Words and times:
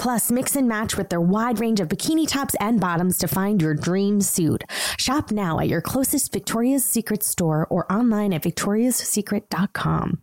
Plus, 0.00 0.30
mix 0.30 0.56
and 0.56 0.66
match 0.66 0.96
with 0.96 1.10
their 1.10 1.20
wide 1.20 1.60
range 1.60 1.78
of 1.78 1.88
bikini 1.88 2.26
tops 2.26 2.56
and 2.58 2.80
bottoms 2.80 3.18
to 3.18 3.28
find 3.28 3.60
your 3.60 3.74
dream 3.74 4.22
suit. 4.22 4.64
Shop 4.96 5.30
now 5.30 5.60
at 5.60 5.68
your 5.68 5.82
closest 5.82 6.32
Victoria's 6.32 6.84
Secret 6.86 7.22
store 7.22 7.66
or 7.68 7.90
online 7.92 8.32
at 8.32 8.42
victoriassecret.com. 8.42 10.22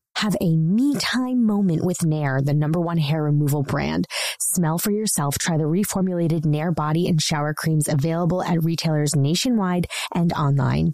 Have 0.17 0.35
a 0.39 0.55
me 0.55 0.95
time 0.95 1.45
moment 1.45 1.83
with 1.83 2.05
Nair, 2.05 2.41
the 2.43 2.53
number 2.53 2.79
one 2.79 2.97
hair 2.97 3.23
removal 3.23 3.63
brand. 3.63 4.05
Smell 4.39 4.77
for 4.77 4.91
yourself. 4.91 5.37
Try 5.39 5.57
the 5.57 5.63
reformulated 5.63 6.45
Nair 6.45 6.71
body 6.71 7.07
and 7.07 7.21
shower 7.21 7.53
creams 7.53 7.87
available 7.87 8.43
at 8.43 8.63
retailers 8.63 9.15
nationwide 9.15 9.87
and 10.13 10.31
online. 10.33 10.93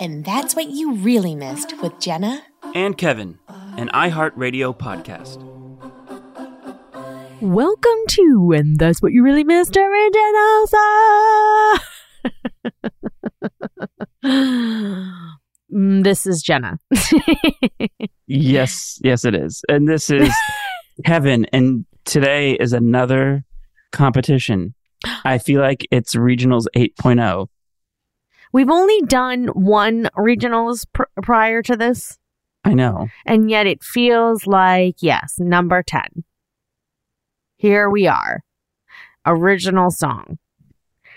And 0.00 0.24
that's 0.24 0.54
what 0.54 0.70
you 0.70 0.94
really 0.94 1.34
missed 1.34 1.80
with 1.82 1.98
Jenna 1.98 2.42
and 2.74 2.96
Kevin, 2.96 3.40
an 3.48 3.88
iHeartRadio 3.88 4.78
podcast. 4.78 5.42
Welcome 7.40 7.98
to 8.08 8.52
And 8.54 8.78
That's 8.78 9.02
What 9.02 9.12
You 9.12 9.24
Really 9.24 9.42
Missed 9.44 9.76
Originals. 9.76 10.74
Mm, 15.72 16.04
this 16.04 16.26
is 16.26 16.42
Jenna. 16.42 16.78
yes, 18.26 19.00
yes, 19.02 19.24
it 19.24 19.34
is. 19.34 19.64
And 19.70 19.88
this 19.88 20.10
is 20.10 20.30
Kevin. 21.06 21.46
And 21.46 21.86
today 22.04 22.52
is 22.52 22.74
another 22.74 23.42
competition. 23.90 24.74
I 25.24 25.38
feel 25.38 25.62
like 25.62 25.88
it's 25.90 26.14
Regionals 26.14 26.66
8.0. 26.76 27.48
We've 28.52 28.70
only 28.70 29.00
done 29.02 29.46
one 29.48 30.10
regionals 30.16 30.84
pr- 30.92 31.04
prior 31.22 31.62
to 31.62 31.76
this. 31.76 32.18
I 32.64 32.74
know. 32.74 33.08
And 33.26 33.50
yet 33.50 33.66
it 33.66 33.82
feels 33.82 34.46
like, 34.46 34.96
yes, 35.00 35.36
number 35.38 35.82
10. 35.82 36.02
Here 37.56 37.88
we 37.88 38.06
are. 38.06 38.42
Original 39.26 39.90
song. 39.90 40.38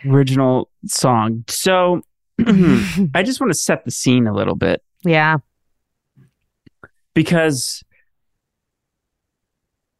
Original 0.07 0.69
song. 0.88 1.44
So 1.47 2.01
I 2.40 3.23
just 3.23 3.40
want 3.40 3.52
to 3.52 3.59
set 3.59 3.85
the 3.85 3.91
scene 3.91 4.28
a 4.28 4.34
little 4.34 4.56
bit. 4.56 4.81
Yeah. 5.03 5.38
Because 7.13 7.84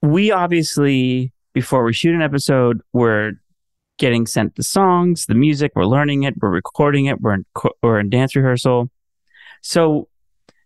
we 0.02 0.32
obviously, 0.32 1.32
before 1.54 1.84
we 1.84 1.94
shoot 1.94 2.14
an 2.14 2.22
episode, 2.22 2.82
we're 2.94 3.34
getting 3.98 4.26
sent 4.26 4.56
the 4.56 4.64
songs, 4.64 5.26
the 5.26 5.36
music, 5.36 5.72
we're 5.76 5.86
learning 5.86 6.24
it, 6.24 6.36
we're 6.42 6.50
recording 6.50 7.06
it, 7.06 7.22
we're 7.22 7.34
in, 7.34 7.46
we're 7.82 8.00
in 8.00 8.10
dance 8.10 8.36
rehearsal. 8.36 8.90
So 9.62 10.08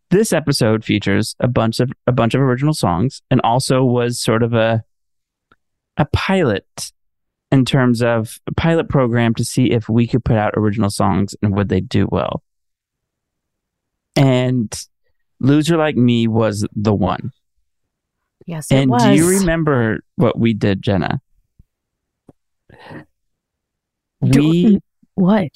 this 0.09 0.33
episode 0.33 0.83
features 0.83 1.35
a 1.39 1.47
bunch 1.47 1.79
of 1.79 1.91
a 2.07 2.11
bunch 2.11 2.33
of 2.33 2.41
original 2.41 2.73
songs 2.73 3.21
and 3.29 3.39
also 3.41 3.83
was 3.83 4.19
sort 4.19 4.43
of 4.43 4.53
a 4.53 4.83
a 5.97 6.05
pilot 6.05 6.91
in 7.51 7.65
terms 7.65 8.01
of 8.01 8.39
a 8.47 8.53
pilot 8.53 8.89
program 8.89 9.33
to 9.35 9.43
see 9.43 9.71
if 9.71 9.89
we 9.89 10.07
could 10.07 10.23
put 10.23 10.37
out 10.37 10.53
original 10.55 10.89
songs 10.89 11.35
and 11.41 11.55
would 11.55 11.69
they 11.69 11.81
do 11.81 12.07
well. 12.11 12.43
And 14.15 14.73
Loser 15.39 15.77
Like 15.77 15.95
Me 15.95 16.27
was 16.27 16.67
the 16.75 16.93
one. 16.93 17.31
Yes, 18.45 18.71
and 18.71 18.89
was. 18.89 19.03
do 19.03 19.13
you 19.13 19.29
remember 19.29 19.99
what 20.15 20.37
we 20.37 20.53
did, 20.53 20.81
Jenna? 20.81 21.21
We 24.21 24.79
what? 25.15 25.49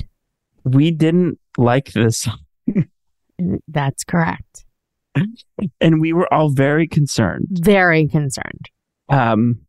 We 0.63 0.91
didn't 0.91 1.40
like 1.57 1.94
this. 1.94 2.28
That's 3.68 4.03
correct. 4.03 4.66
And 5.79 6.01
we 6.01 6.13
were 6.13 6.31
all 6.34 6.50
very 6.50 6.88
concerned. 6.88 7.47
Very 7.51 8.07
concerned. 8.07 8.69
Um, 9.09 9.62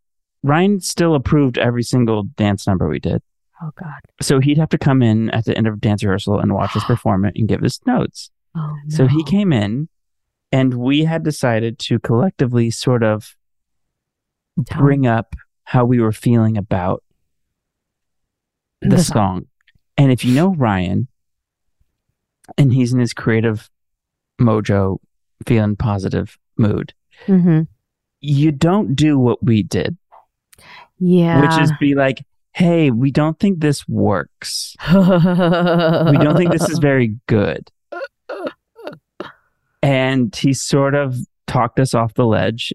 Ryan 0.43 0.81
still 0.81 1.15
approved 1.15 1.59
every 1.59 1.83
single 1.83 2.25
dance 2.37 2.67
number 2.67 2.89
we 2.89 2.99
did. 2.99 3.23
Oh 3.63 3.71
God! 3.79 4.01
So 4.21 4.41
he'd 4.41 4.59
have 4.59 4.69
to 4.71 4.79
come 4.79 5.03
in 5.03 5.31
at 5.31 5.45
the 5.45 5.57
end 5.57 5.67
of 5.67 5.81
dance 5.81 6.03
rehearsal 6.03 6.39
and 6.39 6.53
watch 6.53 6.77
us 6.77 6.85
perform 6.87 7.25
it 7.25 7.35
and 7.37 7.49
give 7.49 7.63
us 7.63 7.79
notes. 7.87 8.31
Oh, 8.57 8.75
no. 8.87 8.97
So 8.97 9.07
he 9.07 9.23
came 9.25 9.53
in, 9.53 9.89
and 10.51 10.75
we 10.75 11.05
had 11.05 11.23
decided 11.23 11.79
to 11.81 11.99
collectively 11.99 12.71
sort 12.71 13.03
of 13.03 13.37
Tell 14.67 14.81
bring 14.81 15.07
up 15.07 15.35
how 15.65 15.85
we 15.85 16.01
were 16.01 16.13
feeling 16.13 16.57
about 16.57 17.03
the, 18.85 18.97
The 18.97 19.03
song. 19.03 19.15
song. 19.15 19.47
And 19.97 20.11
if 20.13 20.25
you 20.25 20.35
know 20.35 20.55
Ryan, 20.55 21.09
and 22.59 22.73
he's 22.73 22.93
in 22.93 23.01
his 23.01 23.13
creative 23.15 23.71
mojo, 24.41 24.99
feeling 25.47 25.77
positive 25.77 26.37
mood, 26.57 26.93
Mm-hmm. 27.27 27.63
you 28.21 28.51
don't 28.53 28.95
do 28.97 29.19
what 29.19 29.43
we 29.45 29.63
did, 29.63 29.97
Yeah. 30.99 31.41
which 31.41 31.63
is 31.63 31.73
be 31.79 31.95
like, 31.95 32.25
hey, 32.53 32.91
we 32.91 33.11
don't 33.13 33.39
think 33.39 33.61
this 33.61 33.87
works. 33.89 34.75
we 34.93 34.99
don't 34.99 36.37
think 36.37 36.51
this 36.53 36.69
is 36.69 36.79
very 36.79 37.17
good. 37.27 37.71
And 39.83 40.35
he 40.35 40.55
sort 40.55 40.95
of 40.95 41.15
talked 41.47 41.79
us 41.79 41.93
off 41.95 42.15
the 42.15 42.25
ledge 42.25 42.73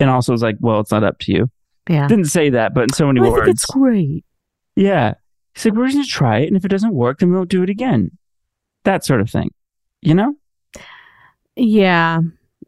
and 0.00 0.10
also 0.10 0.32
was 0.32 0.42
like, 0.42 0.56
well, 0.60 0.80
it's 0.80 0.90
not 0.90 1.04
up 1.04 1.18
to 1.20 1.32
you. 1.32 1.50
Yeah. 1.88 2.08
Didn't 2.08 2.24
say 2.26 2.50
that, 2.50 2.74
but 2.74 2.82
in 2.82 2.92
so 2.92 3.06
many 3.06 3.20
I 3.20 3.30
words. 3.30 3.44
think 3.44 3.54
it's 3.54 3.66
great. 3.66 4.24
Yeah. 4.74 5.14
Like, 5.64 5.74
we're 5.74 5.86
just 5.86 5.96
going 5.96 6.04
to 6.04 6.10
try 6.10 6.38
it. 6.38 6.48
And 6.48 6.56
if 6.56 6.64
it 6.64 6.68
doesn't 6.68 6.94
work, 6.94 7.18
then 7.18 7.30
we 7.30 7.36
won't 7.36 7.50
do 7.50 7.62
it 7.62 7.70
again. 7.70 8.12
That 8.84 9.04
sort 9.04 9.20
of 9.20 9.30
thing. 9.30 9.50
You 10.02 10.14
know? 10.14 10.34
Yeah. 11.56 12.20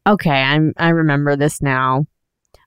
Okay, 0.06 0.30
I'm 0.30 0.72
I 0.76 0.88
remember 0.90 1.36
this 1.36 1.62
now. 1.62 2.06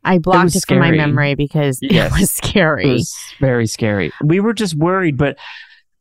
I 0.04 0.18
blocked 0.18 0.44
was 0.46 0.56
it, 0.58 0.66
from 0.68 0.80
my 0.80 0.92
memory 0.92 1.36
because 1.36 1.80
Yes. 1.82 2.14
it 2.16 2.20
was 2.20 2.32
scary. 2.32 2.90
It 2.90 2.94
was 2.94 3.16
very 3.40 3.68
scary. 3.68 4.12
We 4.24 4.40
were 4.40 4.54
just 4.54 4.76
worried, 4.76 5.18
but 5.18 5.38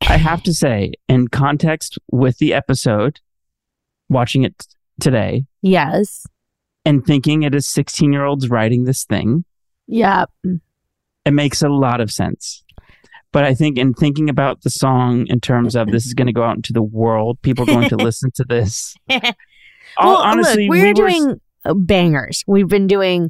I 0.09 0.17
have 0.17 0.43
to 0.45 0.55
say, 0.55 0.93
in 1.09 1.29
context 1.29 1.99
with 2.11 2.39
the 2.39 2.53
episode, 2.55 3.21
watching 4.09 4.43
it 4.43 4.67
today 5.01 5.47
yes. 5.63 6.27
and 6.85 7.05
thinking 7.05 7.45
it 7.45 7.55
is 7.55 7.67
16 7.69 8.13
year 8.13 8.25
olds 8.25 8.51
writing 8.51 8.85
this 8.85 9.05
thing, 9.05 9.45
Yep. 9.87 10.31
it 11.25 11.33
makes 11.33 11.63
a 11.63 11.69
lot 11.69 12.01
of 12.01 12.11
sense. 12.11 12.65
But 13.33 13.45
I 13.45 13.55
think 13.55 13.79
in 13.79 13.95
thinking 13.95 14.29
about 14.29 14.63
the 14.63 14.71
song 14.71 15.27
in 15.29 15.41
terms 15.41 15.75
of 15.75 15.91
this 15.91 16.07
is 16.07 16.15
going 16.15 16.27
to 16.27 16.33
go 16.33 16.43
out 16.43 16.57
into 16.57 16.73
the 16.73 16.83
world, 16.83 17.41
people 17.43 17.65
are 17.65 17.75
going 17.75 17.89
to 17.89 17.97
listen 18.03 18.31
to 18.37 18.45
this. 18.45 18.95
Well, 20.01 20.17
honestly, 20.17 20.69
look, 20.69 20.71
we're 20.71 20.87
we 20.87 20.93
doing 20.95 21.41
uh, 21.65 21.75
bangers. 21.75 22.45
We've 22.47 22.69
been 22.69 22.87
doing 22.87 23.29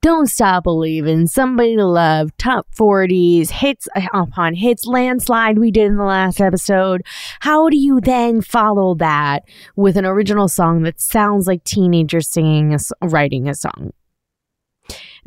Don't 0.00 0.28
Stop 0.28 0.64
Believing, 0.64 1.26
Somebody 1.26 1.76
to 1.76 1.86
Love, 1.86 2.36
Top 2.38 2.68
40s, 2.78 3.50
hits 3.50 3.88
uh, 3.96 4.06
upon 4.14 4.54
hits, 4.54 4.86
Landslide 4.86 5.58
we 5.58 5.70
did 5.70 5.86
in 5.86 5.96
the 5.96 6.04
last 6.04 6.40
episode. 6.40 7.02
How 7.40 7.68
do 7.68 7.76
you 7.76 8.00
then 8.00 8.42
follow 8.42 8.94
that 8.96 9.42
with 9.76 9.96
an 9.96 10.06
original 10.06 10.48
song 10.48 10.82
that 10.82 11.00
sounds 11.00 11.46
like 11.46 11.64
teenagers 11.64 12.28
singing, 12.28 12.74
a, 12.74 13.08
writing 13.08 13.48
a 13.48 13.54
song? 13.54 13.92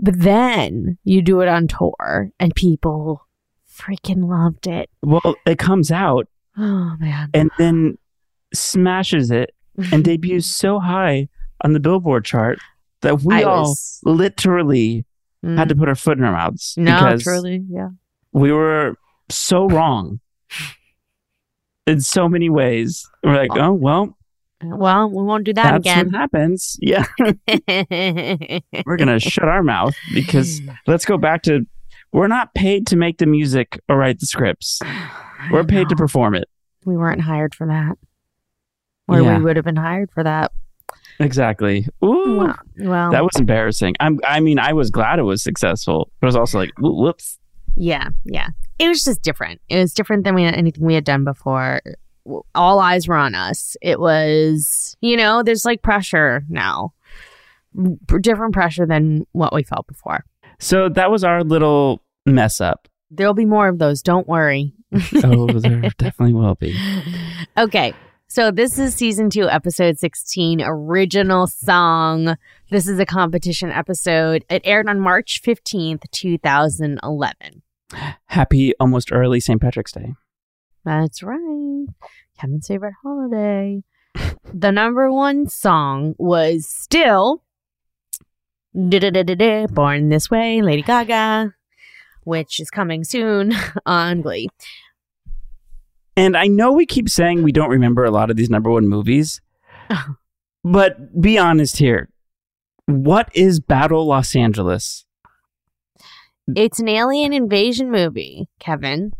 But 0.01 0.19
then 0.19 0.97
you 1.03 1.21
do 1.21 1.41
it 1.41 1.47
on 1.47 1.67
tour 1.67 2.31
and 2.39 2.53
people 2.55 3.24
freaking 3.75 4.27
loved 4.29 4.67
it. 4.67 4.89
well, 5.03 5.35
it 5.45 5.57
comes 5.59 5.91
out 5.91 6.27
Oh, 6.57 6.95
man. 6.99 7.29
and 7.33 7.51
then 7.57 7.97
smashes 8.53 9.31
it 9.31 9.53
and 9.91 10.03
debuts 10.05 10.45
so 10.47 10.79
high 10.79 11.27
on 11.61 11.73
the 11.73 11.79
Billboard 11.79 12.23
chart 12.25 12.59
that 13.01 13.21
we 13.23 13.35
I 13.35 13.43
all 13.43 13.63
was- 13.69 13.99
literally 14.03 15.05
Mm. 15.43 15.57
had 15.59 15.69
to 15.69 15.75
put 15.75 15.87
our 15.87 15.93
foot 15.95 16.17
in 16.17 16.23
our 16.23 16.31
mouths 16.31 16.73
no, 16.75 16.95
because 16.97 17.21
truly, 17.21 17.63
yeah. 17.69 17.89
we 18.31 18.51
were 18.51 18.95
so 19.29 19.67
wrong 19.67 20.19
in 21.85 22.01
so 22.01 22.27
many 22.27 22.49
ways. 22.49 23.07
We're 23.23 23.35
like, 23.35 23.51
oh 23.55 23.71
well, 23.73 24.17
Well, 24.63 25.07
we 25.09 25.21
won't 25.21 25.43
do 25.43 25.53
that 25.53 25.63
that's 25.71 25.81
again. 25.85 26.05
what 26.07 26.15
happens. 26.15 26.77
Yeah, 26.81 27.05
we're 28.87 28.97
gonna 28.97 29.19
shut 29.19 29.47
our 29.47 29.61
mouth 29.61 29.93
because 30.15 30.61
let's 30.87 31.05
go 31.05 31.17
back 31.17 31.43
to 31.43 31.67
we're 32.15 32.27
not 32.27 32.53
paid 32.55 32.87
to 32.87 32.95
make 32.95 33.17
the 33.17 33.25
music 33.25 33.79
or 33.89 33.97
write 33.97 34.19
the 34.19 34.25
scripts. 34.25 34.81
We're 35.51 35.63
paid 35.65 35.89
to 35.89 35.95
perform 35.95 36.33
it. 36.33 36.49
We 36.85 36.97
weren't 36.97 37.21
hired 37.21 37.53
for 37.53 37.67
that. 37.67 37.97
Or 39.07 39.21
Yeah. 39.21 39.37
we 39.37 39.43
would 39.43 39.55
have 39.57 39.65
been 39.65 39.75
hired 39.75 40.09
for 40.11 40.23
that. 40.23 40.51
Exactly. 41.19 41.85
Ooh, 42.03 42.37
Well, 42.37 42.55
well 42.79 43.11
that 43.11 43.23
was 43.23 43.35
embarrassing. 43.39 43.95
I'm. 43.99 44.19
I 44.25 44.39
mean, 44.39 44.59
I 44.59 44.73
was 44.73 44.89
glad 44.89 45.19
it 45.19 45.23
was 45.23 45.43
successful, 45.43 46.09
but 46.19 46.25
it 46.25 46.29
was 46.29 46.35
also 46.35 46.57
like, 46.57 46.71
whoops. 46.79 47.37
yeah, 47.75 48.09
yeah. 48.25 48.49
It 48.79 48.87
was 48.87 49.03
just 49.03 49.21
different. 49.21 49.61
It 49.69 49.77
was 49.77 49.93
different 49.93 50.23
than 50.23 50.35
we 50.35 50.43
anything 50.45 50.83
we 50.85 50.95
had 50.95 51.03
done 51.05 51.23
before. 51.25 51.81
All 52.55 52.79
eyes 52.79 53.07
were 53.07 53.15
on 53.15 53.35
us. 53.35 53.77
It 53.81 53.99
was, 53.99 54.97
you 55.01 55.15
know, 55.15 55.43
there's 55.43 55.63
like 55.65 55.81
pressure 55.83 56.43
now. 56.49 56.93
Different 58.21 58.53
pressure 58.53 58.85
than 58.85 59.25
what 59.33 59.53
we 59.53 59.63
felt 59.63 59.85
before. 59.87 60.23
So 60.59 60.89
that 60.89 61.11
was 61.11 61.23
our 61.23 61.43
little 61.43 62.01
mess 62.25 62.61
up. 62.61 62.87
There'll 63.11 63.33
be 63.33 63.45
more 63.45 63.67
of 63.67 63.77
those. 63.79 64.01
Don't 64.01 64.27
worry. 64.27 64.73
Oh, 65.23 65.47
there 65.47 65.81
definitely 65.97 66.33
will 66.33 66.55
be. 66.55 66.77
Okay. 67.57 67.93
So 68.27 68.51
this 68.51 68.79
is 68.79 68.95
season 68.95 69.29
two, 69.29 69.47
episode 69.47 69.97
16, 69.99 70.61
original 70.61 71.47
song. 71.47 72.37
This 72.69 72.87
is 72.87 72.99
a 72.99 73.05
competition 73.05 73.71
episode. 73.71 74.43
It 74.49 74.63
aired 74.65 74.89
on 74.89 74.99
March 74.99 75.41
15th, 75.43 76.03
2011. 76.11 77.61
Happy 78.25 78.73
almost 78.79 79.11
early 79.11 79.39
St. 79.39 79.61
Patrick's 79.61 79.91
Day. 79.91 80.15
That's 80.83 81.23
right. 81.23 81.85
Kevin's 82.39 82.67
favorite 82.67 82.95
holiday. 83.01 83.83
the 84.53 84.71
number 84.71 85.11
one 85.11 85.47
song 85.47 86.15
was 86.17 86.67
still 86.67 87.43
Born 88.73 90.09
This 90.09 90.29
Way, 90.29 90.61
Lady 90.61 90.81
Gaga, 90.81 91.54
which 92.25 92.59
is 92.59 92.69
coming 92.69 93.03
soon 93.03 93.53
on 93.85 94.21
Glee. 94.21 94.49
And 96.17 96.37
I 96.37 96.47
know 96.47 96.71
we 96.71 96.85
keep 96.85 97.09
saying 97.09 97.43
we 97.43 97.51
don't 97.51 97.69
remember 97.69 98.03
a 98.05 98.11
lot 98.11 98.29
of 98.29 98.37
these 98.37 98.49
number 98.49 98.69
one 98.69 98.87
movies, 98.87 99.41
but 100.63 101.21
be 101.21 101.37
honest 101.37 101.77
here. 101.77 102.09
What 102.87 103.29
is 103.33 103.59
Battle 103.59 104.05
Los 104.05 104.35
Angeles? 104.35 105.05
It's 106.55 106.79
an 106.79 106.87
alien 106.87 107.33
invasion 107.33 107.89
movie, 107.89 108.47
Kevin. 108.59 109.13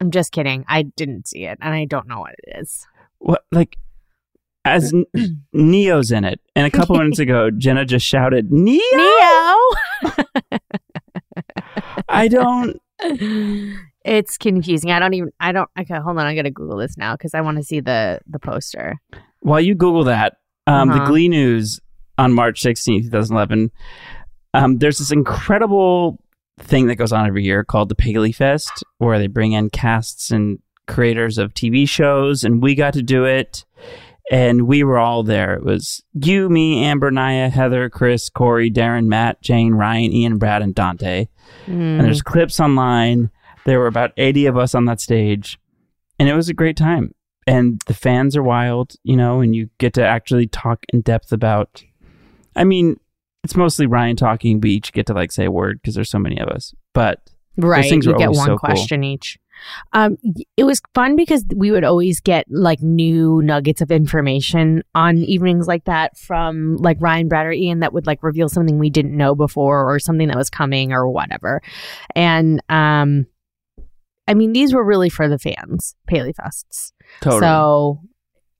I'm 0.00 0.10
just 0.10 0.32
kidding. 0.32 0.64
I 0.68 0.82
didn't 0.82 1.28
see 1.28 1.44
it 1.44 1.58
and 1.60 1.72
I 1.72 1.84
don't 1.84 2.08
know 2.08 2.20
what 2.20 2.34
it 2.44 2.60
is. 2.60 2.86
What 3.18 3.44
like 3.52 3.78
as 4.66 4.92
N- 4.92 5.06
Ne-Yo's 5.52 6.10
in 6.12 6.24
it, 6.24 6.40
and 6.54 6.66
a 6.66 6.70
couple 6.70 6.96
minutes 6.96 7.18
ago, 7.18 7.50
Jenna 7.56 7.84
just 7.84 8.06
shouted 8.06 8.50
Ne-Yo. 8.52 8.96
Ne-Yo! 8.96 10.58
I 12.08 12.28
don't. 12.28 12.80
it's 14.04 14.36
confusing. 14.38 14.90
I 14.90 14.98
don't 14.98 15.14
even 15.14 15.30
I 15.40 15.52
don't 15.52 15.68
okay, 15.78 15.94
hold 15.96 16.18
on. 16.18 16.26
I 16.26 16.34
gotta 16.34 16.50
Google 16.50 16.78
this 16.78 16.96
now 16.96 17.14
because 17.14 17.34
I 17.34 17.40
want 17.40 17.56
to 17.58 17.62
see 17.62 17.80
the 17.80 18.20
the 18.26 18.38
poster. 18.38 18.96
While 19.40 19.60
you 19.60 19.74
Google 19.74 20.04
that, 20.04 20.34
um, 20.66 20.88
the 20.88 20.94
Uh-huh. 20.96 21.06
Glee 21.06 21.28
News 21.28 21.80
on 22.18 22.32
March 22.32 22.62
16th, 22.62 23.04
2011, 23.04 23.70
um, 24.54 24.78
there's 24.78 24.98
this 24.98 25.12
incredible 25.12 26.18
thing 26.58 26.86
that 26.86 26.96
goes 26.96 27.12
on 27.12 27.26
every 27.26 27.44
year 27.44 27.62
called 27.64 27.88
the 27.90 27.94
Paley 27.94 28.32
Fest, 28.32 28.82
where 28.98 29.18
they 29.18 29.26
bring 29.26 29.52
in 29.52 29.68
casts 29.70 30.30
and 30.30 30.58
creators 30.88 31.36
of 31.36 31.52
TV 31.52 31.86
shows, 31.88 32.42
and 32.44 32.62
we 32.62 32.74
got 32.74 32.94
to 32.94 33.02
do 33.02 33.24
it. 33.24 33.64
And 34.30 34.66
we 34.66 34.82
were 34.82 34.98
all 34.98 35.22
there. 35.22 35.54
It 35.54 35.64
was 35.64 36.02
you, 36.14 36.48
me, 36.48 36.84
Amber, 36.84 37.10
Naya, 37.10 37.48
Heather, 37.48 37.88
Chris, 37.88 38.28
Corey, 38.28 38.70
Darren, 38.70 39.06
Matt, 39.06 39.40
Jane, 39.40 39.74
Ryan, 39.74 40.12
Ian, 40.12 40.38
Brad, 40.38 40.62
and 40.62 40.74
Dante. 40.74 41.28
Mm. 41.66 41.98
And 41.98 42.00
there's 42.00 42.22
clips 42.22 42.58
online. 42.58 43.30
There 43.64 43.78
were 43.78 43.86
about 43.86 44.12
80 44.16 44.46
of 44.46 44.56
us 44.56 44.74
on 44.74 44.84
that 44.86 45.00
stage, 45.00 45.58
and 46.18 46.28
it 46.28 46.34
was 46.34 46.48
a 46.48 46.54
great 46.54 46.76
time. 46.76 47.14
And 47.46 47.80
the 47.86 47.94
fans 47.94 48.36
are 48.36 48.42
wild, 48.42 48.96
you 49.04 49.16
know, 49.16 49.40
and 49.40 49.54
you 49.54 49.70
get 49.78 49.94
to 49.94 50.04
actually 50.04 50.48
talk 50.48 50.84
in 50.92 51.02
depth 51.02 51.30
about. 51.30 51.84
I 52.56 52.64
mean, 52.64 52.98
it's 53.44 53.54
mostly 53.54 53.86
Ryan 53.86 54.16
talking. 54.16 54.60
We 54.60 54.72
each 54.72 54.92
get 54.92 55.06
to 55.06 55.14
like 55.14 55.30
say 55.30 55.44
a 55.44 55.50
word 55.52 55.80
because 55.80 55.94
there's 55.94 56.10
so 56.10 56.18
many 56.18 56.38
of 56.40 56.48
us. 56.48 56.74
But 56.92 57.20
right. 57.56 57.88
things 57.88 58.06
You 58.06 58.16
get 58.18 58.30
one 58.30 58.46
so 58.46 58.58
cool. 58.58 58.58
question 58.58 59.04
each. 59.04 59.38
Um, 59.92 60.16
it 60.56 60.64
was 60.64 60.80
fun 60.94 61.16
because 61.16 61.44
we 61.54 61.70
would 61.70 61.84
always 61.84 62.20
get 62.20 62.46
like 62.50 62.80
new 62.82 63.42
nuggets 63.42 63.80
of 63.80 63.90
information 63.90 64.82
on 64.94 65.18
evenings 65.18 65.66
like 65.66 65.84
that 65.84 66.16
from 66.16 66.76
like 66.76 66.98
Ryan, 67.00 67.28
Brad, 67.28 67.46
or 67.46 67.52
Ian 67.52 67.80
that 67.80 67.92
would 67.92 68.06
like 68.06 68.22
reveal 68.22 68.48
something 68.48 68.78
we 68.78 68.90
didn't 68.90 69.16
know 69.16 69.34
before 69.34 69.90
or 69.90 69.98
something 69.98 70.28
that 70.28 70.36
was 70.36 70.50
coming 70.50 70.92
or 70.92 71.08
whatever. 71.08 71.62
And 72.14 72.62
um, 72.68 73.26
I 74.28 74.34
mean, 74.34 74.52
these 74.52 74.74
were 74.74 74.84
really 74.84 75.10
for 75.10 75.28
the 75.28 75.38
fans, 75.38 75.94
Paley 76.06 76.32
Fests. 76.32 76.92
totally. 77.20 77.40
So 77.40 78.00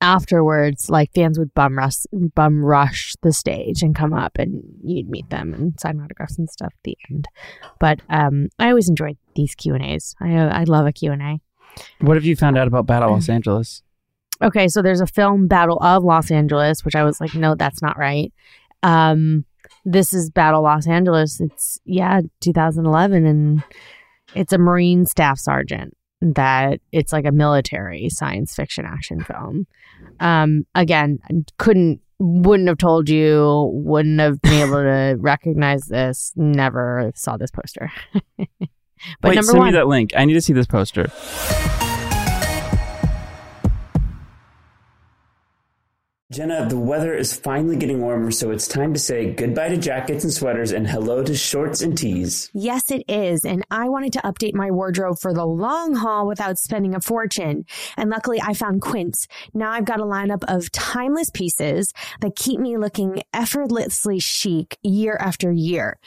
afterwards, 0.01 0.89
like 0.89 1.11
fans 1.13 1.39
would 1.39 1.53
bum 1.53 1.77
rush, 1.77 2.05
bum 2.11 2.63
rush 2.63 3.15
the 3.21 3.33
stage 3.33 3.81
and 3.81 3.95
come 3.95 4.13
up, 4.13 4.37
and 4.37 4.61
you'd 4.83 5.09
meet 5.09 5.29
them 5.29 5.53
and 5.53 5.79
sign 5.79 5.99
autographs 5.99 6.37
and 6.37 6.49
stuff 6.49 6.73
at 6.73 6.83
the 6.83 6.97
end. 7.09 7.27
But 7.79 8.01
um, 8.09 8.49
I 8.59 8.69
always 8.69 8.89
enjoyed 8.89 9.17
these 9.35 9.55
Q 9.55 9.75
and 9.75 9.83
A's. 9.83 10.15
I 10.19 10.33
I 10.35 10.63
love 10.63 10.85
a 10.85 10.91
Q 10.91 11.11
and 11.11 11.21
A. 11.21 11.39
what 11.99 12.17
have 12.17 12.25
you 12.25 12.35
found 12.35 12.57
out 12.57 12.67
about 12.67 12.85
Battle 12.85 13.11
Los 13.11 13.29
Angeles? 13.29 13.83
Okay, 14.41 14.67
so 14.67 14.81
there's 14.81 15.01
a 15.01 15.07
film 15.07 15.47
Battle 15.47 15.79
of 15.79 16.03
Los 16.03 16.29
Angeles, 16.29 16.85
which 16.85 16.95
I 16.95 17.03
was 17.03 17.19
like, 17.19 17.33
no, 17.33 17.55
that's 17.55 17.81
not 17.81 17.97
right. 17.97 18.31
Um, 18.83 19.45
this 19.83 20.13
is 20.13 20.29
Battle 20.29 20.61
Los 20.61 20.87
Angeles. 20.87 21.41
It's 21.41 21.79
yeah, 21.85 22.21
2011, 22.41 23.25
and 23.25 23.63
it's 24.35 24.53
a 24.53 24.59
Marine 24.59 25.07
staff 25.07 25.39
sergeant 25.39 25.96
that 26.21 26.79
it's 26.91 27.13
like 27.13 27.25
a 27.25 27.31
military 27.31 28.09
science 28.09 28.55
fiction 28.55 28.85
action 28.85 29.23
film. 29.23 29.67
Um, 30.19 30.65
again, 30.75 31.19
couldn't 31.57 32.01
wouldn't 32.19 32.67
have 32.67 32.79
told 32.79 33.09
you, 33.09 33.69
wouldn't 33.73 34.19
have 34.19 34.41
been 34.41 34.67
able 34.67 34.81
to 34.81 35.15
recognize 35.19 35.83
this. 35.83 36.33
Never 36.35 37.11
saw 37.15 37.37
this 37.37 37.51
poster. 37.51 37.91
but 38.17 38.47
Wait, 39.23 39.35
number 39.35 39.43
send 39.43 39.59
one, 39.59 39.67
me 39.67 39.73
that 39.73 39.87
link. 39.87 40.13
I 40.15 40.25
need 40.25 40.33
to 40.33 40.41
see 40.41 40.53
this 40.53 40.67
poster. 40.67 41.11
Jenna, 46.29 46.67
the 46.67 46.77
weather 46.77 47.13
is 47.13 47.31
finally 47.31 47.77
getting 47.77 48.01
warmer, 48.01 48.31
so 48.31 48.51
it's 48.51 48.67
time 48.67 48.93
to 48.93 48.99
say 48.99 49.31
goodbye 49.31 49.69
to 49.69 49.77
jackets 49.77 50.25
and 50.25 50.33
sweaters 50.33 50.73
and 50.73 50.85
hello 50.85 51.23
to 51.23 51.33
shorts 51.33 51.81
and 51.81 51.97
tees. 51.97 52.49
Yes, 52.53 52.91
it 52.91 53.03
is. 53.07 53.45
And 53.45 53.65
I 53.71 53.87
wanted 53.87 54.11
to 54.11 54.19
update 54.19 54.53
my 54.53 54.69
wardrobe 54.69 55.19
for 55.19 55.33
the 55.33 55.45
long 55.45 55.95
haul 55.95 56.27
without 56.27 56.57
spending 56.57 56.93
a 56.93 56.99
fortune. 56.99 57.63
And 57.95 58.09
luckily 58.09 58.41
I 58.41 58.55
found 58.55 58.81
Quince. 58.81 59.25
Now 59.53 59.71
I've 59.71 59.85
got 59.85 60.01
a 60.01 60.03
lineup 60.03 60.43
of 60.49 60.69
timeless 60.73 61.29
pieces 61.29 61.93
that 62.19 62.35
keep 62.35 62.59
me 62.59 62.75
looking 62.75 63.23
effortlessly 63.33 64.19
chic 64.19 64.77
year 64.83 65.15
after 65.21 65.49
year 65.49 65.97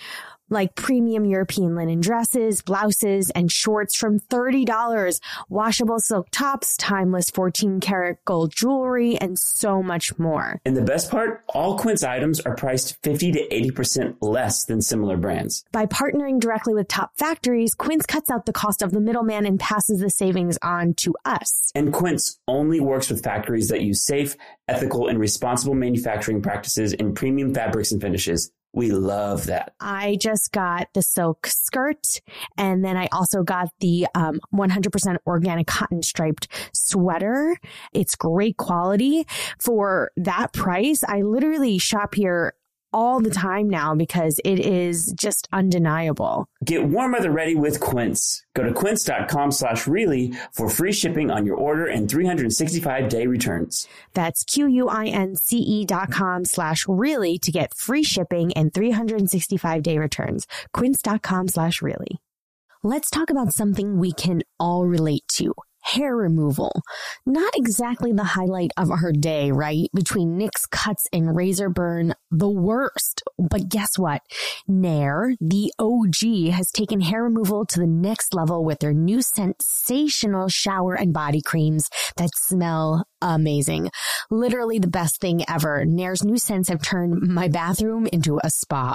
like 0.50 0.74
premium 0.74 1.24
European 1.24 1.74
linen 1.74 2.00
dresses, 2.00 2.60
blouses, 2.62 3.30
and 3.30 3.50
shorts 3.50 3.96
from 3.96 4.18
$30, 4.18 5.20
washable 5.48 6.00
silk 6.00 6.28
tops, 6.30 6.76
timeless 6.76 7.30
14 7.30 7.80
karat 7.80 8.24
gold 8.24 8.52
jewelry, 8.54 9.16
and 9.16 9.38
so 9.38 9.82
much 9.82 10.18
more. 10.18 10.60
And 10.64 10.76
the 10.76 10.82
best 10.82 11.10
part, 11.10 11.44
all 11.48 11.78
Quince 11.78 12.02
items 12.02 12.40
are 12.40 12.54
priced 12.54 13.00
50 13.02 13.32
to 13.32 13.48
80% 13.48 14.16
less 14.20 14.64
than 14.64 14.82
similar 14.82 15.16
brands. 15.16 15.64
By 15.72 15.86
partnering 15.86 16.40
directly 16.40 16.74
with 16.74 16.88
top 16.88 17.12
factories, 17.16 17.74
Quince 17.74 18.04
cuts 18.06 18.30
out 18.30 18.46
the 18.46 18.52
cost 18.52 18.82
of 18.82 18.90
the 18.90 19.00
middleman 19.00 19.46
and 19.46 19.58
passes 19.58 20.00
the 20.00 20.10
savings 20.10 20.58
on 20.62 20.94
to 20.94 21.14
us. 21.24 21.70
And 21.74 21.92
Quince 21.92 22.38
only 22.48 22.80
works 22.80 23.08
with 23.08 23.22
factories 23.22 23.68
that 23.68 23.82
use 23.82 24.04
safe, 24.04 24.36
ethical, 24.68 25.08
and 25.08 25.18
responsible 25.18 25.74
manufacturing 25.74 26.42
practices 26.42 26.92
in 26.92 27.14
premium 27.14 27.54
fabrics 27.54 27.92
and 27.92 28.00
finishes. 28.00 28.50
We 28.72 28.92
love 28.92 29.46
that. 29.46 29.74
I 29.80 30.16
just 30.20 30.52
got 30.52 30.88
the 30.94 31.02
silk 31.02 31.46
skirt 31.48 32.20
and 32.56 32.84
then 32.84 32.96
I 32.96 33.08
also 33.12 33.42
got 33.42 33.68
the 33.80 34.06
um, 34.14 34.40
100% 34.54 35.16
organic 35.26 35.66
cotton 35.66 36.02
striped 36.02 36.46
sweater. 36.72 37.56
It's 37.92 38.14
great 38.14 38.56
quality 38.58 39.26
for 39.58 40.12
that 40.16 40.52
price. 40.52 41.02
I 41.02 41.22
literally 41.22 41.78
shop 41.78 42.14
here 42.14 42.54
all 42.92 43.20
the 43.20 43.30
time 43.30 43.70
now 43.70 43.94
because 43.94 44.40
it 44.44 44.58
is 44.58 45.12
just 45.16 45.48
undeniable. 45.52 46.46
Get 46.64 46.84
warm 46.84 47.12
weather 47.12 47.30
ready 47.30 47.54
with 47.54 47.80
Quince. 47.80 48.42
Go 48.54 48.64
to 48.64 48.72
quince.com 48.72 49.52
slash 49.52 49.86
really 49.86 50.32
for 50.52 50.68
free 50.68 50.92
shipping 50.92 51.30
on 51.30 51.46
your 51.46 51.56
order 51.56 51.86
and 51.86 52.10
365 52.10 53.08
day 53.08 53.26
returns. 53.26 53.88
That's 54.14 54.44
Q-U-I-N-C-E 54.44 55.84
dot 55.86 56.10
com 56.10 56.44
slash 56.44 56.86
really 56.88 57.38
to 57.38 57.52
get 57.52 57.74
free 57.74 58.02
shipping 58.02 58.52
and 58.54 58.74
365 58.74 59.82
day 59.82 59.98
returns. 59.98 60.46
Quince.com 60.72 61.48
slash 61.48 61.80
really. 61.82 62.20
Let's 62.82 63.10
talk 63.10 63.30
about 63.30 63.52
something 63.52 63.98
we 63.98 64.12
can 64.12 64.42
all 64.58 64.86
relate 64.86 65.24
to 65.34 65.54
hair 65.82 66.16
removal. 66.16 66.72
Not 67.26 67.52
exactly 67.56 68.12
the 68.12 68.24
highlight 68.24 68.70
of 68.76 68.90
our 68.90 69.12
day, 69.12 69.50
right? 69.52 69.88
Between 69.94 70.36
nicks 70.36 70.66
cuts 70.66 71.06
and 71.12 71.36
razor 71.36 71.68
burn, 71.68 72.14
the 72.30 72.50
worst. 72.50 73.22
But 73.38 73.68
guess 73.68 73.98
what? 73.98 74.22
Nair, 74.68 75.34
the 75.40 75.72
OG, 75.78 76.52
has 76.52 76.70
taken 76.70 77.00
hair 77.00 77.24
removal 77.24 77.66
to 77.66 77.80
the 77.80 77.86
next 77.86 78.34
level 78.34 78.64
with 78.64 78.80
their 78.80 78.94
new 78.94 79.22
sensational 79.22 80.48
shower 80.48 80.94
and 80.94 81.12
body 81.12 81.40
creams 81.40 81.88
that 82.16 82.30
smell 82.34 83.04
amazing. 83.22 83.90
Literally 84.30 84.78
the 84.78 84.88
best 84.88 85.20
thing 85.20 85.44
ever. 85.48 85.84
Nair's 85.84 86.24
new 86.24 86.38
scents 86.38 86.68
have 86.68 86.82
turned 86.82 87.20
my 87.20 87.48
bathroom 87.48 88.06
into 88.06 88.40
a 88.42 88.50
spa. 88.50 88.94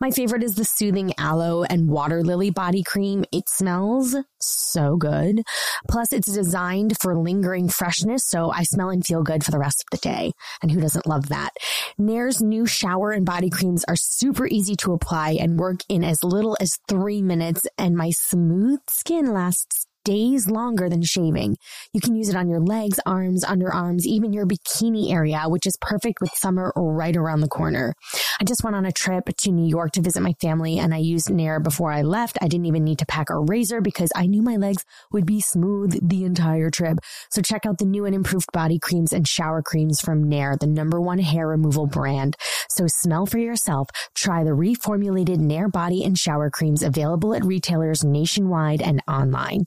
My 0.00 0.10
favorite 0.10 0.42
is 0.42 0.54
the 0.54 0.64
soothing 0.64 1.12
aloe 1.18 1.64
and 1.64 1.88
water 1.88 2.22
lily 2.22 2.50
body 2.50 2.82
cream. 2.82 3.24
It 3.32 3.48
smells 3.48 4.16
so 4.40 4.96
good. 4.96 5.42
Plus, 5.88 6.12
it's 6.12 6.32
designed 6.32 6.96
for 7.00 7.16
lingering 7.16 7.68
freshness, 7.68 8.24
so 8.26 8.50
I 8.50 8.62
smell 8.62 8.90
and 8.90 9.04
feel 9.04 9.22
good 9.22 9.44
for 9.44 9.50
the 9.50 9.58
rest 9.58 9.82
of 9.82 9.90
the 9.90 10.08
day. 10.08 10.32
And 10.62 10.70
who 10.70 10.80
doesn't 10.80 11.06
love 11.06 11.28
that? 11.28 11.50
Nair's 11.98 12.40
new 12.40 12.66
shower 12.66 13.10
and 13.10 13.26
body 13.26 13.50
creams 13.50 13.84
are 13.84 13.96
super 13.96 14.46
easy 14.46 14.76
to 14.76 14.92
apply 14.92 15.32
and 15.40 15.58
work 15.58 15.80
in 15.88 16.04
as 16.04 16.24
little 16.24 16.56
as 16.60 16.78
three 16.88 17.22
minutes, 17.22 17.66
and 17.78 17.96
my 17.96 18.10
smooth 18.10 18.80
skin 18.88 19.32
lasts 19.32 19.86
days 20.04 20.48
longer 20.48 20.88
than 20.88 21.02
shaving. 21.02 21.56
You 21.92 22.00
can 22.00 22.16
use 22.16 22.28
it 22.28 22.36
on 22.36 22.48
your 22.48 22.60
legs, 22.60 23.00
arms, 23.06 23.44
underarms, 23.44 24.02
even 24.04 24.32
your 24.32 24.46
bikini 24.46 25.12
area, 25.12 25.42
which 25.46 25.66
is 25.66 25.76
perfect 25.80 26.20
with 26.20 26.30
summer 26.34 26.72
right 26.76 27.16
around 27.16 27.40
the 27.40 27.48
corner. 27.48 27.94
I 28.40 28.44
just 28.44 28.64
went 28.64 28.76
on 28.76 28.86
a 28.86 28.92
trip 28.92 29.24
to 29.38 29.50
New 29.50 29.68
York 29.68 29.92
to 29.92 30.00
visit 30.00 30.20
my 30.20 30.32
family 30.40 30.78
and 30.78 30.94
I 30.94 30.98
used 30.98 31.30
Nair 31.30 31.60
before 31.60 31.92
I 31.92 32.02
left. 32.02 32.38
I 32.40 32.48
didn't 32.48 32.66
even 32.66 32.84
need 32.84 32.98
to 33.00 33.06
pack 33.06 33.30
a 33.30 33.38
razor 33.38 33.80
because 33.80 34.10
I 34.14 34.26
knew 34.26 34.42
my 34.42 34.56
legs 34.56 34.84
would 35.12 35.26
be 35.26 35.40
smooth 35.40 35.98
the 36.08 36.24
entire 36.24 36.70
trip. 36.70 36.98
So 37.30 37.42
check 37.42 37.66
out 37.66 37.78
the 37.78 37.84
new 37.84 38.06
and 38.06 38.14
improved 38.14 38.50
body 38.52 38.78
creams 38.78 39.12
and 39.12 39.26
shower 39.26 39.62
creams 39.62 40.00
from 40.00 40.28
Nair, 40.28 40.56
the 40.58 40.66
number 40.66 41.00
one 41.00 41.18
hair 41.18 41.48
removal 41.48 41.86
brand. 41.86 42.36
So 42.68 42.86
smell 42.86 43.26
for 43.26 43.38
yourself. 43.38 43.88
Try 44.14 44.44
the 44.44 44.50
reformulated 44.50 45.38
Nair 45.38 45.68
body 45.68 46.04
and 46.04 46.18
shower 46.18 46.50
creams 46.50 46.82
available 46.82 47.34
at 47.34 47.44
retailers 47.44 48.04
nationwide 48.04 48.82
and 48.82 49.02
online. 49.06 49.66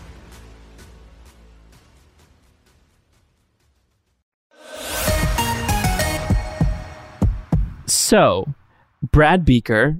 So, 7.91 8.53
Brad 9.01 9.45
Buecker, 9.45 9.99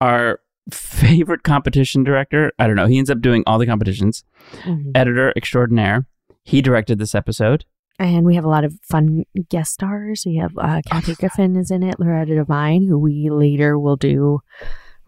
our 0.00 0.40
favorite 0.72 1.42
competition 1.42 2.02
director, 2.04 2.52
I 2.58 2.66
don't 2.66 2.76
know, 2.76 2.86
he 2.86 2.98
ends 2.98 3.10
up 3.10 3.20
doing 3.20 3.42
all 3.46 3.58
the 3.58 3.66
competitions, 3.66 4.24
Mhm. 4.64 4.90
editor 4.94 5.32
extraordinaire. 5.36 6.06
He 6.42 6.60
directed 6.62 6.98
this 6.98 7.14
episode. 7.14 7.64
And 7.98 8.24
we 8.26 8.34
have 8.34 8.44
a 8.44 8.48
lot 8.48 8.64
of 8.64 8.78
fun 8.82 9.24
guest 9.48 9.74
stars. 9.74 10.24
We 10.26 10.36
have 10.36 10.52
uh, 10.58 10.80
Kathy 10.84 11.14
Griffin 11.14 11.54
is 11.56 11.70
in 11.70 11.82
it, 11.84 12.00
Loretta 12.00 12.34
Devine, 12.34 12.86
who 12.88 12.98
we 12.98 13.30
later 13.30 13.78
will 13.78 13.96
do 13.96 14.40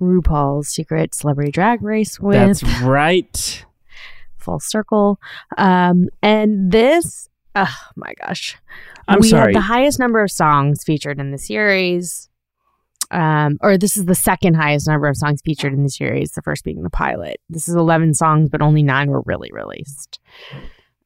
RuPaul's 0.00 0.68
Secret 0.68 1.14
Celebrity 1.14 1.50
Drag 1.50 1.82
Race 1.82 2.20
with. 2.20 2.34
That's 2.34 2.62
right. 2.82 3.64
Full 4.38 4.60
Circle. 4.60 5.18
Um, 5.58 6.08
and 6.22 6.70
this, 6.70 7.28
oh 7.56 7.74
my 7.96 8.12
gosh. 8.24 8.56
I'm 9.08 9.20
we 9.20 9.28
sorry. 9.28 9.52
have 9.54 9.62
the 9.62 9.66
highest 9.66 9.98
number 9.98 10.22
of 10.22 10.30
songs 10.30 10.84
featured 10.84 11.18
in 11.18 11.30
the 11.30 11.38
series. 11.38 12.28
Um, 13.10 13.58
or 13.60 13.78
this 13.78 13.96
is 13.96 14.06
the 14.06 14.14
second 14.14 14.54
highest 14.54 14.88
number 14.88 15.06
of 15.08 15.16
songs 15.16 15.40
featured 15.44 15.72
in 15.72 15.82
the 15.82 15.88
series, 15.88 16.32
the 16.32 16.42
first 16.42 16.64
being 16.64 16.82
the 16.82 16.90
pilot. 16.90 17.40
This 17.48 17.68
is 17.68 17.74
11 17.74 18.14
songs, 18.14 18.48
but 18.50 18.62
only 18.62 18.82
nine 18.82 19.10
were 19.10 19.22
really 19.26 19.50
released. 19.52 20.18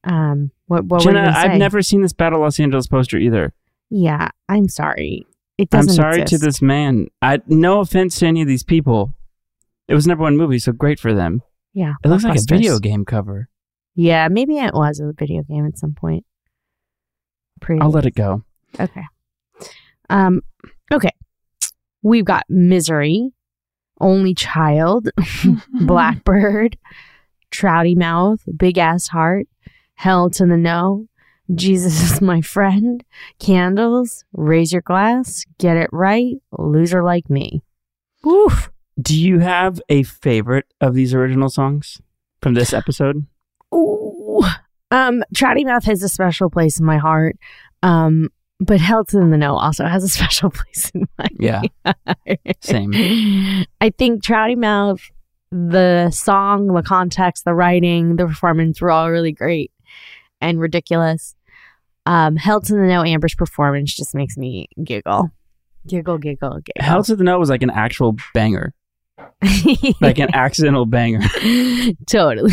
Um, 0.04 0.50
what, 0.66 0.84
what 0.86 1.02
Jenna, 1.02 1.32
I've 1.34 1.58
never 1.58 1.82
seen 1.82 2.00
this 2.02 2.14
Battle 2.14 2.40
Los 2.40 2.58
Angeles 2.58 2.86
poster 2.86 3.18
either. 3.18 3.52
Yeah, 3.90 4.28
I'm 4.48 4.68
sorry. 4.68 5.26
It 5.58 5.68
I'm 5.72 5.88
sorry 5.88 6.22
exist. 6.22 6.40
to 6.40 6.46
this 6.46 6.62
man. 6.62 7.08
I 7.20 7.40
no 7.46 7.80
offense 7.80 8.18
to 8.20 8.26
any 8.26 8.40
of 8.40 8.48
these 8.48 8.62
people. 8.64 9.12
It 9.88 9.94
was 9.94 10.06
number 10.06 10.22
one 10.22 10.38
movie, 10.38 10.58
so 10.58 10.72
great 10.72 10.98
for 10.98 11.12
them. 11.12 11.42
Yeah, 11.74 11.94
It 12.02 12.08
looks 12.08 12.24
like 12.24 12.38
a 12.38 12.42
video 12.48 12.78
game 12.78 13.04
cover. 13.04 13.50
Yeah, 13.94 14.28
maybe 14.28 14.56
it 14.58 14.72
was 14.72 15.00
a 15.00 15.12
video 15.12 15.42
game 15.42 15.66
at 15.66 15.76
some 15.76 15.94
point. 15.94 16.24
Pretty. 17.60 17.80
I'll 17.80 17.90
let 17.90 18.06
it 18.06 18.14
go. 18.14 18.42
Okay. 18.78 19.04
Um. 20.08 20.42
Okay. 20.92 21.12
We've 22.02 22.24
got 22.24 22.44
misery, 22.48 23.32
only 24.00 24.34
child, 24.34 25.10
blackbird, 25.80 26.78
trouty 27.52 27.96
mouth, 27.96 28.40
big 28.56 28.78
ass 28.78 29.08
heart, 29.08 29.46
hell 29.94 30.30
to 30.30 30.46
the 30.46 30.56
no, 30.56 31.06
Jesus 31.54 32.02
is 32.12 32.20
my 32.20 32.40
friend, 32.40 33.04
candles, 33.38 34.24
raise 34.32 34.72
your 34.72 34.82
glass, 34.82 35.44
get 35.58 35.76
it 35.76 35.90
right, 35.92 36.36
loser 36.58 37.02
like 37.02 37.28
me. 37.28 37.62
Woof. 38.24 38.70
Do 39.00 39.18
you 39.18 39.38
have 39.38 39.80
a 39.88 40.02
favorite 40.02 40.66
of 40.80 40.94
these 40.94 41.14
original 41.14 41.48
songs 41.48 42.00
from 42.42 42.54
this 42.54 42.72
episode? 42.72 43.26
Ooh. 43.74 44.19
Um, 44.90 45.22
Trouty 45.34 45.64
Mouth 45.64 45.84
has 45.84 46.02
a 46.02 46.08
special 46.08 46.50
place 46.50 46.80
in 46.80 46.86
my 46.86 46.98
heart. 46.98 47.36
Um, 47.82 48.28
but 48.58 48.80
Hell 48.80 49.04
to 49.06 49.16
the 49.18 49.24
No 49.24 49.56
also 49.56 49.86
has 49.86 50.04
a 50.04 50.08
special 50.18 50.50
place 50.50 50.90
in 50.94 51.06
my 51.18 51.26
Yeah, 51.38 51.62
same. 52.60 52.92
I 53.80 53.90
think 53.90 54.22
Trouty 54.22 54.56
Mouth, 54.56 55.00
the 55.50 56.10
song, 56.10 56.66
the 56.68 56.82
context, 56.82 57.44
the 57.44 57.54
writing, 57.54 58.16
the 58.16 58.26
performance 58.26 58.80
were 58.80 58.90
all 58.90 59.10
really 59.10 59.32
great 59.32 59.72
and 60.40 60.60
ridiculous. 60.60 61.34
Um, 62.06 62.36
Hell 62.36 62.60
to 62.62 62.72
the 62.72 62.80
No 62.80 63.04
Amber's 63.04 63.34
performance 63.34 63.94
just 63.94 64.14
makes 64.14 64.36
me 64.36 64.68
giggle. 64.82 65.30
Giggle, 65.86 66.18
giggle, 66.18 66.60
giggle. 66.60 66.84
Hell 66.84 67.04
to 67.04 67.16
the 67.16 67.24
No 67.24 67.38
was 67.38 67.48
like 67.50 67.62
an 67.62 67.70
actual 67.70 68.16
banger, 68.34 68.74
like 70.00 70.18
an 70.18 70.28
accidental 70.34 70.86
banger. 70.86 71.20
totally. 72.06 72.52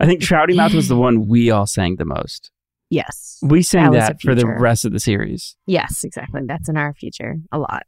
I 0.00 0.06
think 0.06 0.20
Trouty 0.22 0.56
Mouth 0.56 0.74
was 0.74 0.88
the 0.88 0.96
one 0.96 1.28
we 1.28 1.50
all 1.50 1.66
sang 1.66 1.96
the 1.96 2.04
most. 2.04 2.50
yes. 2.90 3.38
We 3.42 3.62
sang 3.62 3.92
That 3.92 4.18
that 4.18 4.20
for 4.20 4.34
the 4.34 4.46
rest 4.46 4.84
of 4.84 4.92
the 4.92 5.00
series. 5.00 5.56
Yes, 5.66 6.04
exactly. 6.04 6.42
That's 6.44 6.68
in 6.68 6.76
our 6.76 6.92
future 6.92 7.36
a 7.50 7.58
lot. 7.58 7.84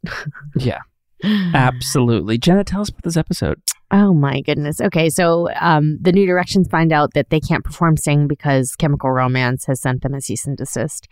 Yeah, 0.55 0.79
absolutely. 1.53 2.37
Jenna, 2.39 2.63
tell 2.63 2.81
us 2.81 2.89
about 2.89 3.03
this 3.03 3.17
episode. 3.17 3.61
Oh 3.95 4.11
my 4.11 4.41
goodness. 4.41 4.81
Okay, 4.81 5.07
so 5.07 5.49
um, 5.61 5.99
the 6.01 6.11
New 6.11 6.25
Directions 6.25 6.67
find 6.67 6.91
out 6.91 7.13
that 7.13 7.29
they 7.29 7.39
can't 7.39 7.63
perform 7.63 7.95
Sing 7.95 8.27
because 8.27 8.75
Chemical 8.75 9.11
Romance 9.11 9.65
has 9.65 9.81
sent 9.81 10.01
them 10.01 10.15
a 10.15 10.19
cease 10.19 10.47
and 10.47 10.57
desist, 10.57 11.07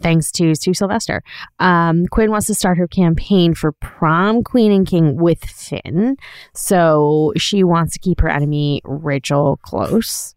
thanks 0.00 0.30
to 0.32 0.54
Sue 0.54 0.74
Sylvester. 0.74 1.22
Um, 1.58 2.06
Quinn 2.08 2.30
wants 2.30 2.46
to 2.48 2.54
start 2.54 2.76
her 2.76 2.86
campaign 2.86 3.54
for 3.54 3.72
prom 3.72 4.44
queen 4.44 4.70
and 4.72 4.86
king 4.86 5.16
with 5.16 5.42
Finn, 5.42 6.18
so 6.52 7.32
she 7.38 7.64
wants 7.64 7.94
to 7.94 7.98
keep 7.98 8.20
her 8.20 8.28
enemy 8.28 8.82
Rachel 8.84 9.58
close. 9.62 10.34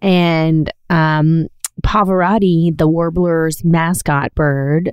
And 0.00 0.72
um, 0.90 1.48
Pavarotti, 1.82 2.78
the 2.78 2.88
Warbler's 2.88 3.64
mascot 3.64 4.32
bird, 4.36 4.92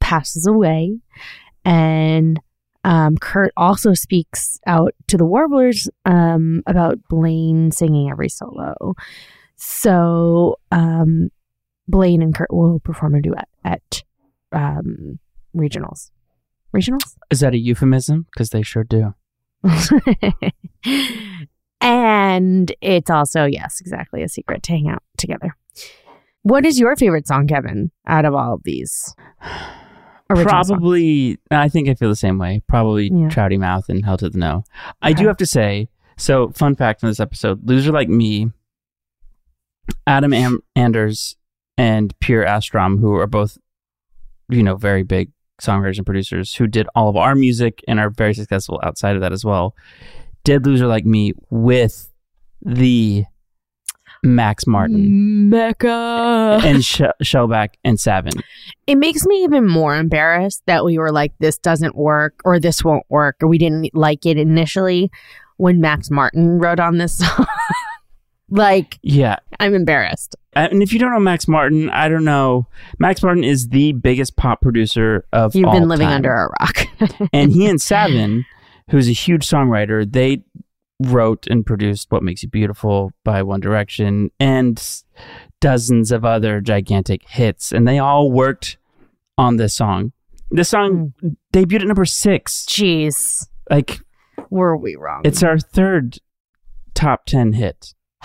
passes 0.00 0.46
away, 0.46 0.96
and 1.62 2.40
um, 2.84 3.16
Kurt 3.18 3.52
also 3.56 3.94
speaks 3.94 4.58
out 4.66 4.94
to 5.08 5.16
the 5.16 5.26
Warblers 5.26 5.88
um, 6.04 6.62
about 6.66 6.98
Blaine 7.08 7.70
singing 7.72 8.10
every 8.10 8.28
solo. 8.28 8.94
So 9.56 10.56
um, 10.70 11.30
Blaine 11.86 12.22
and 12.22 12.34
Kurt 12.34 12.52
will 12.52 12.80
perform 12.80 13.14
a 13.14 13.20
duet 13.20 13.48
at 13.64 14.02
um, 14.52 15.18
regionals. 15.54 16.10
Regionals? 16.74 17.16
Is 17.30 17.40
that 17.40 17.52
a 17.52 17.58
euphemism? 17.58 18.26
Because 18.32 18.50
they 18.50 18.62
sure 18.62 18.84
do. 18.84 19.14
and 21.80 22.72
it's 22.80 23.10
also, 23.10 23.44
yes, 23.44 23.80
exactly, 23.80 24.22
a 24.22 24.28
secret 24.28 24.62
to 24.62 24.72
hang 24.72 24.88
out 24.88 25.02
together. 25.18 25.54
What 26.42 26.64
is 26.64 26.78
your 26.78 26.96
favorite 26.96 27.26
song, 27.26 27.46
Kevin, 27.46 27.90
out 28.06 28.24
of 28.24 28.34
all 28.34 28.54
of 28.54 28.62
these? 28.64 29.14
Probably, 30.68 31.38
I 31.50 31.68
think 31.68 31.88
I 31.88 31.94
feel 31.94 32.08
the 32.08 32.16
same 32.16 32.38
way. 32.38 32.62
Probably 32.68 33.06
Yeah. 33.08 33.28
Trouty 33.28 33.58
Mouth 33.58 33.88
and 33.88 34.04
Hell 34.04 34.16
to 34.18 34.30
the 34.30 34.38
No. 34.38 34.64
I 35.02 35.12
do 35.12 35.26
have 35.26 35.36
to 35.38 35.46
say, 35.46 35.88
so 36.16 36.50
fun 36.50 36.74
fact 36.76 37.00
from 37.00 37.08
this 37.08 37.20
episode: 37.20 37.60
loser 37.68 37.92
like 37.92 38.08
me, 38.08 38.50
Adam 40.06 40.32
Am- 40.32 40.60
Anders 40.76 41.36
and 41.76 42.18
Pierre 42.20 42.44
Astrom, 42.44 43.00
who 43.00 43.14
are 43.14 43.26
both, 43.26 43.58
you 44.48 44.62
know, 44.62 44.76
very 44.76 45.02
big 45.02 45.30
songwriters 45.60 45.96
and 45.98 46.06
producers, 46.06 46.54
who 46.54 46.66
did 46.66 46.86
all 46.94 47.08
of 47.08 47.16
our 47.16 47.34
music 47.34 47.82
and 47.88 47.98
are 48.00 48.10
very 48.10 48.34
successful 48.34 48.80
outside 48.82 49.14
of 49.14 49.20
that 49.22 49.32
as 49.32 49.44
well, 49.44 49.74
did 50.44 50.64
loser 50.64 50.86
like 50.86 51.04
me 51.04 51.32
with 51.50 52.10
the 52.64 53.24
Max 54.22 54.66
Martin 54.66 55.48
Mecca. 55.50 56.60
and 56.64 56.84
Sh- 56.84 57.00
Shellback 57.22 57.70
and 57.84 57.98
Savan. 57.98 58.32
it 58.86 58.96
makes 58.96 59.24
me 59.26 59.42
even 59.44 59.66
more 59.66 59.96
embarrassed 59.96 60.62
that 60.66 60.84
we 60.84 60.98
were 60.98 61.12
like, 61.12 61.32
this 61.38 61.56
doesn't 61.58 61.96
work 61.96 62.40
or 62.44 62.58
this 62.60 62.84
won't 62.84 63.04
work 63.08 63.36
or 63.42 63.48
we 63.48 63.58
didn't 63.58 63.94
like 63.94 64.26
it 64.26 64.36
initially 64.36 65.10
when 65.56 65.80
Max 65.80 66.10
Martin 66.10 66.58
wrote 66.58 66.80
on 66.80 66.98
this 66.98 67.18
song. 67.18 67.46
like, 68.50 68.98
Yeah, 69.02 69.36
I'm 69.58 69.74
embarrassed. 69.74 70.36
and 70.54 70.82
if 70.82 70.92
you 70.92 70.98
don't 70.98 71.12
know 71.12 71.20
Max 71.20 71.46
Martin, 71.46 71.88
I 71.90 72.08
don't 72.08 72.24
know. 72.24 72.66
Max 72.98 73.22
Martin 73.22 73.44
is 73.44 73.68
the 73.68 73.92
biggest 73.92 74.36
pop 74.36 74.60
producer 74.60 75.24
of 75.32 75.54
You've 75.54 75.70
been 75.72 75.88
living 75.88 76.06
time. 76.08 76.16
under 76.16 76.32
a 76.34 76.48
rock. 76.60 76.86
and 77.32 77.52
he 77.52 77.66
and 77.70 77.80
Savan, 77.80 78.44
who's 78.90 79.08
a 79.08 79.12
huge 79.12 79.46
songwriter, 79.46 80.10
they 80.10 80.42
wrote 81.00 81.46
and 81.48 81.64
produced 81.66 82.10
"What 82.10 82.22
Makes 82.22 82.42
You 82.42 82.48
Beautiful" 82.48 83.10
by 83.24 83.42
One 83.42 83.60
Direction 83.60 84.30
and 84.38 84.82
dozens 85.60 86.12
of 86.12 86.24
other 86.24 86.60
gigantic 86.60 87.28
hits, 87.28 87.72
and 87.72 87.86
they 87.88 87.98
all 87.98 88.30
worked 88.30 88.76
on 89.38 89.56
this 89.56 89.74
song. 89.74 90.12
This 90.50 90.68
song 90.70 91.14
debuted 91.52 91.82
at 91.82 91.86
number 91.86 92.04
six. 92.04 92.64
Jeez, 92.66 93.46
Like 93.70 94.00
were 94.50 94.76
we 94.76 94.96
wrong? 94.96 95.22
it's 95.24 95.42
our 95.42 95.58
third 95.58 96.18
top 96.94 97.24
ten 97.26 97.52
hit. 97.54 97.94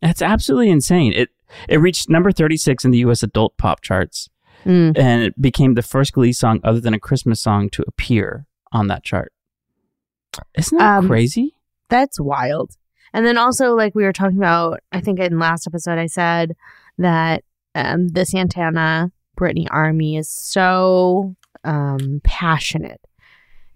That's 0.00 0.22
absolutely 0.22 0.70
insane. 0.70 1.12
It 1.12 1.30
it 1.68 1.78
reached 1.78 2.08
number 2.10 2.32
thirty 2.32 2.56
six 2.56 2.84
in 2.84 2.90
the 2.90 2.98
U.S. 2.98 3.22
adult 3.22 3.56
pop 3.56 3.80
charts. 3.80 4.28
Mm. 4.64 4.96
and 4.98 5.22
it 5.22 5.38
became 5.42 5.74
the 5.74 5.82
first 5.82 6.14
Glee 6.14 6.32
song 6.32 6.58
other 6.64 6.80
than 6.80 6.94
a 6.94 6.98
Christmas 6.98 7.38
song 7.38 7.68
to 7.68 7.84
appear 7.86 8.46
on 8.72 8.86
that 8.86 9.04
chart. 9.04 9.30
Isn't 10.56 10.78
that 10.78 10.98
Um, 10.98 11.06
crazy? 11.08 11.54
That's 11.90 12.20
wild. 12.20 12.72
And 13.12 13.24
then 13.24 13.38
also, 13.38 13.74
like 13.76 13.94
we 13.94 14.02
were 14.04 14.12
talking 14.12 14.38
about, 14.38 14.80
I 14.92 15.00
think 15.00 15.20
in 15.20 15.38
last 15.38 15.66
episode, 15.66 15.98
I 15.98 16.06
said 16.06 16.56
that 16.98 17.44
um, 17.74 18.08
the 18.08 18.24
Santana 18.26 19.12
Brittany 19.36 19.68
army 19.70 20.16
is 20.16 20.28
so 20.28 21.34
um, 21.64 22.20
passionate 22.24 23.00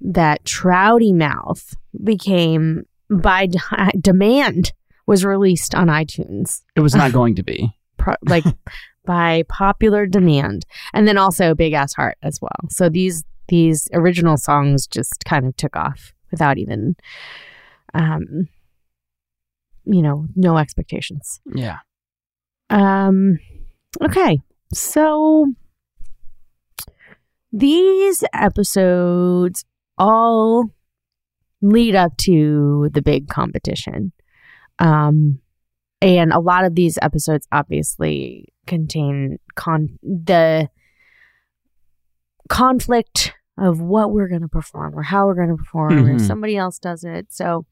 that 0.00 0.44
Trouty 0.44 1.14
Mouth 1.14 1.74
became 2.04 2.84
by 3.10 3.46
d- 3.46 3.58
demand 4.00 4.72
was 5.06 5.24
released 5.24 5.74
on 5.74 5.86
iTunes, 5.88 6.62
It 6.76 6.80
was 6.80 6.94
not 6.94 7.12
going 7.18 7.34
to 7.36 7.42
be. 7.42 7.70
pro- 7.96 8.14
like 8.26 8.44
by 9.04 9.42
popular 9.48 10.06
demand, 10.06 10.66
and 10.92 11.08
then 11.08 11.16
also 11.16 11.54
Big 11.54 11.72
Ass 11.72 11.94
Heart 11.94 12.18
as 12.22 12.40
well. 12.42 12.68
So 12.70 12.88
these 12.88 13.24
these 13.48 13.88
original 13.94 14.36
songs 14.36 14.86
just 14.86 15.24
kind 15.24 15.46
of 15.46 15.56
took 15.56 15.74
off 15.76 16.12
without 16.30 16.58
even, 16.58 16.96
um, 17.94 18.48
you 19.84 20.02
know, 20.02 20.26
no 20.36 20.58
expectations. 20.58 21.40
Yeah. 21.54 21.78
Um, 22.70 23.38
okay, 24.02 24.40
so 24.74 25.52
these 27.52 28.22
episodes 28.34 29.64
all 29.96 30.66
lead 31.62 31.94
up 31.94 32.16
to 32.18 32.90
the 32.92 33.02
big 33.02 33.28
competition. 33.28 34.12
Um, 34.78 35.40
and 36.00 36.32
a 36.32 36.38
lot 36.38 36.64
of 36.64 36.74
these 36.74 36.98
episodes 37.02 37.48
obviously 37.50 38.52
contain 38.66 39.38
con 39.56 39.98
the 40.02 40.68
conflict 42.48 43.32
of 43.58 43.80
what 43.80 44.12
we're 44.12 44.28
going 44.28 44.42
to 44.42 44.48
perform 44.48 44.96
or 44.98 45.02
how 45.02 45.26
we're 45.26 45.34
going 45.34 45.48
to 45.48 45.56
perform 45.56 46.04
or 46.04 46.14
if 46.14 46.20
somebody 46.22 46.56
else 46.56 46.78
does 46.78 47.04
it. 47.04 47.26
So, 47.30 47.66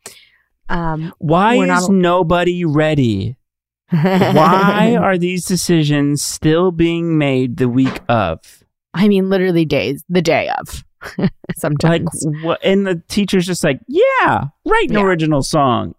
um, 0.68 1.12
Why 1.18 1.59
not 1.64 1.83
is 1.85 1.88
nobody 1.88 2.64
ready? 2.64 3.37
Why 3.90 4.96
are 5.01 5.16
these 5.16 5.44
decisions 5.44 6.22
still 6.22 6.72
being 6.72 7.16
made 7.18 7.57
the 7.59 7.68
week 7.68 8.01
of? 8.09 8.64
I 8.92 9.07
mean, 9.09 9.31
literally 9.31 9.64
days, 9.64 10.03
the 10.09 10.22
day 10.22 10.49
of. 10.59 10.85
Like 11.18 11.31
Sometimes. 11.57 12.27
And 12.64 12.85
the 12.85 13.01
teacher's 13.07 13.46
just 13.46 13.62
like, 13.62 13.79
yeah, 13.87 14.46
write 14.66 14.88
an 14.88 14.94
Yeah. 14.96 15.03
original 15.03 15.42
song. 15.42 15.94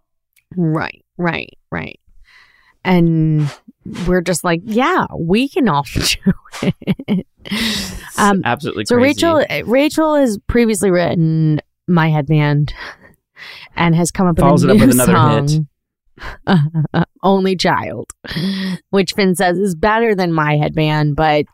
right, 0.54 1.02
right, 1.16 1.56
right, 1.70 1.98
and 2.84 3.50
we're 4.06 4.20
just 4.20 4.44
like, 4.44 4.60
yeah, 4.64 5.06
we 5.18 5.48
can 5.48 5.66
all 5.68 5.84
do 5.94 6.32
it. 7.06 7.26
Um, 8.18 8.42
absolutely 8.44 8.84
so 8.84 8.96
crazy. 8.96 9.24
Rachel, 9.24 9.44
Rachel 9.66 10.14
has 10.16 10.38
previously 10.48 10.90
written 10.90 11.60
"My 11.86 12.10
Headband" 12.10 12.74
and 13.76 13.94
has 13.94 14.10
come 14.10 14.26
up 14.26 14.38
Follows 14.38 14.66
with 14.66 14.70
it 14.70 14.72
a 14.72 14.76
up 14.76 14.80
new 14.80 14.86
with 14.86 15.08
another 15.08 15.40
hit. 15.40 15.50
song, 16.46 17.06
"Only 17.22 17.56
Child," 17.56 18.06
which 18.90 19.12
Finn 19.14 19.34
says 19.34 19.56
is 19.58 19.74
better 19.74 20.14
than 20.14 20.32
"My 20.32 20.56
Headband," 20.56 21.14
but 21.16 21.46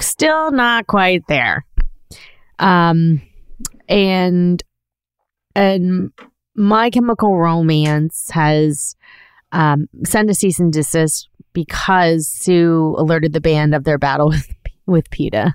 still 0.00 0.50
not 0.50 0.86
quite 0.86 1.22
there. 1.28 1.64
Um, 2.58 3.22
and 3.88 4.62
and 5.54 6.12
My 6.56 6.90
Chemical 6.90 7.36
Romance 7.38 8.30
has 8.32 8.96
um 9.52 9.88
sent 10.04 10.28
a 10.28 10.34
cease 10.34 10.58
and 10.58 10.72
desist 10.72 11.28
because 11.52 12.28
Sue 12.28 12.94
alerted 12.98 13.32
the 13.32 13.40
band 13.40 13.74
of 13.74 13.84
their 13.84 13.98
battle 13.98 14.28
with 14.28 14.52
with 14.88 15.08
PETA. 15.10 15.54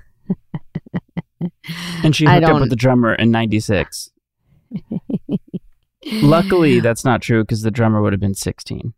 and 2.02 2.16
she 2.16 2.24
hooked 2.24 2.44
up 2.44 2.60
with 2.60 2.70
the 2.70 2.76
drummer 2.76 3.14
in 3.14 3.30
'96. 3.30 4.10
Luckily, 6.22 6.80
that's 6.80 7.04
not 7.04 7.22
true 7.22 7.42
because 7.42 7.62
the 7.62 7.70
drummer 7.70 8.00
would 8.02 8.12
have 8.12 8.20
been 8.20 8.34
16. 8.34 8.94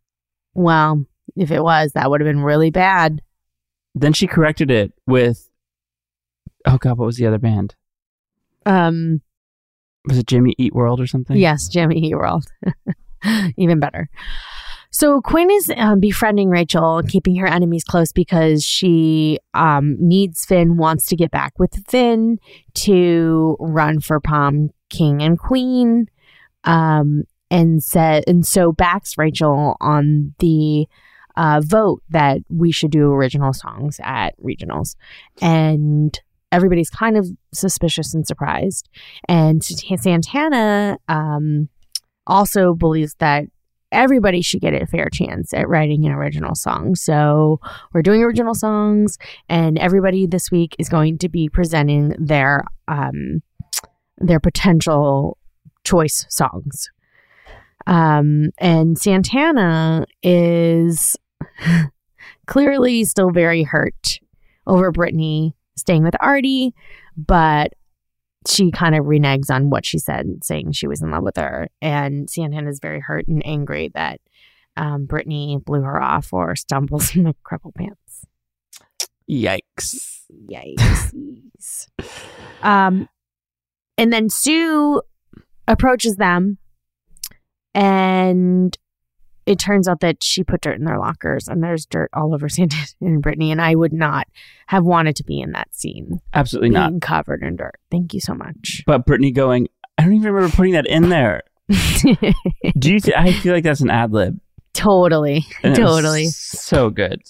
Well, 0.54 1.04
if 1.36 1.50
it 1.50 1.62
was, 1.62 1.92
that 1.92 2.10
would 2.10 2.20
have 2.20 2.26
been 2.28 2.42
really 2.42 2.70
bad. 2.70 3.22
Then 3.94 4.12
she 4.12 4.26
corrected 4.26 4.70
it 4.70 4.92
with, 5.06 5.48
oh 6.66 6.78
God, 6.78 6.98
what 6.98 7.06
was 7.06 7.16
the 7.16 7.26
other 7.26 7.38
band? 7.38 7.74
Um, 8.64 9.22
Was 10.06 10.18
it 10.18 10.26
Jimmy 10.26 10.54
Eat 10.58 10.74
World 10.74 11.00
or 11.00 11.06
something? 11.06 11.36
yes, 11.36 11.68
Jimmy 11.68 11.98
Eat 11.98 12.14
World. 12.14 12.46
Even 13.56 13.80
better. 13.80 14.08
So 14.98 15.20
Quinn 15.20 15.50
is 15.50 15.70
um, 15.76 16.00
befriending 16.00 16.48
Rachel, 16.48 17.02
keeping 17.06 17.36
her 17.36 17.46
enemies 17.46 17.84
close 17.84 18.12
because 18.12 18.64
she 18.64 19.38
um, 19.52 19.94
needs 20.00 20.46
Finn, 20.46 20.78
wants 20.78 21.04
to 21.08 21.16
get 21.16 21.30
back 21.30 21.52
with 21.58 21.86
Finn 21.86 22.38
to 22.76 23.58
run 23.60 24.00
for 24.00 24.20
prom 24.20 24.70
king 24.88 25.20
and 25.20 25.38
queen, 25.38 26.06
um, 26.64 27.24
and 27.50 27.82
said, 27.84 28.24
and 28.26 28.46
so 28.46 28.72
backs 28.72 29.18
Rachel 29.18 29.76
on 29.82 30.34
the 30.38 30.86
uh, 31.36 31.60
vote 31.62 32.02
that 32.08 32.38
we 32.48 32.72
should 32.72 32.90
do 32.90 33.12
original 33.12 33.52
songs 33.52 34.00
at 34.02 34.30
regionals, 34.40 34.96
and 35.42 36.18
everybody's 36.50 36.88
kind 36.88 37.18
of 37.18 37.28
suspicious 37.52 38.14
and 38.14 38.26
surprised, 38.26 38.88
and 39.28 39.62
Santana 39.62 40.96
um, 41.06 41.68
also 42.26 42.72
believes 42.72 43.14
that 43.18 43.44
everybody 43.92 44.42
should 44.42 44.60
get 44.60 44.74
a 44.74 44.86
fair 44.86 45.08
chance 45.12 45.52
at 45.54 45.68
writing 45.68 46.04
an 46.04 46.12
original 46.12 46.54
song. 46.54 46.94
So 46.94 47.60
we're 47.92 48.02
doing 48.02 48.22
original 48.22 48.54
songs, 48.54 49.18
and 49.48 49.78
everybody 49.78 50.26
this 50.26 50.50
week 50.50 50.76
is 50.78 50.88
going 50.88 51.18
to 51.18 51.28
be 51.28 51.48
presenting 51.48 52.14
their 52.18 52.64
um, 52.88 53.42
their 54.18 54.40
potential 54.40 55.38
choice 55.84 56.26
songs. 56.28 56.90
Um, 57.86 58.50
and 58.58 58.98
Santana 58.98 60.06
is 60.22 61.16
clearly 62.46 63.04
still 63.04 63.30
very 63.30 63.62
hurt 63.62 64.18
over 64.66 64.90
Brittany 64.90 65.54
staying 65.76 66.02
with 66.02 66.16
Artie, 66.20 66.74
but 67.16 67.74
she 68.46 68.70
kind 68.70 68.94
of 68.94 69.04
reneges 69.04 69.50
on 69.50 69.70
what 69.70 69.84
she 69.84 69.98
said, 69.98 70.44
saying 70.44 70.72
she 70.72 70.86
was 70.86 71.02
in 71.02 71.10
love 71.10 71.22
with 71.22 71.36
her. 71.36 71.68
And 71.80 72.28
Santana 72.28 72.68
is 72.70 72.80
very 72.80 73.00
hurt 73.00 73.26
and 73.28 73.44
angry 73.46 73.90
that 73.94 74.20
um, 74.76 75.06
Brittany 75.06 75.58
blew 75.64 75.82
her 75.82 76.00
off 76.00 76.32
or 76.32 76.54
stumbles 76.56 77.14
in 77.16 77.24
the 77.24 77.34
crumple 77.42 77.72
pants. 77.76 78.26
Yikes. 79.30 80.22
Yikes. 80.50 81.88
um, 82.62 83.08
and 83.98 84.12
then 84.12 84.28
Sue 84.28 85.02
approaches 85.66 86.16
them, 86.16 86.58
and 87.74 88.76
it 89.46 89.58
turns 89.58 89.86
out 89.88 90.00
that 90.00 90.22
she 90.22 90.42
put 90.44 90.60
dirt 90.62 90.76
in 90.78 90.84
their 90.84 90.98
lockers, 90.98 91.48
and 91.48 91.62
there's 91.62 91.86
dirt 91.86 92.10
all 92.12 92.34
over 92.34 92.48
Santana 92.50 92.84
and 93.00 93.22
Brittany. 93.22 93.50
And 93.52 93.60
I 93.62 93.74
would 93.74 93.92
not 93.92 94.26
have 94.66 94.84
wanted 94.84 95.16
to 95.16 95.24
be 95.24 95.40
in 95.40 95.52
that 95.52 95.74
scene, 95.74 96.20
Absolutely 96.34 96.70
being 96.70 96.92
not. 96.94 97.00
covered 97.00 97.42
in 97.42 97.56
dirt. 97.56 97.78
Thank 97.90 98.12
you 98.14 98.20
so 98.20 98.34
much. 98.34 98.82
But 98.86 99.06
Brittany 99.06 99.30
going, 99.30 99.68
I 99.98 100.02
don't 100.02 100.14
even 100.14 100.32
remember 100.32 100.54
putting 100.54 100.72
that 100.72 100.86
in 100.86 101.08
there. 101.08 101.42
Do 101.70 102.92
you? 102.92 103.00
Th- 103.00 103.16
I 103.16 103.32
feel 103.32 103.54
like 103.54 103.64
that's 103.64 103.80
an 103.80 103.90
ad 103.90 104.12
lib. 104.12 104.38
totally, 104.74 105.44
totally. 105.62 106.26
so 106.26 106.90
good. 106.90 107.22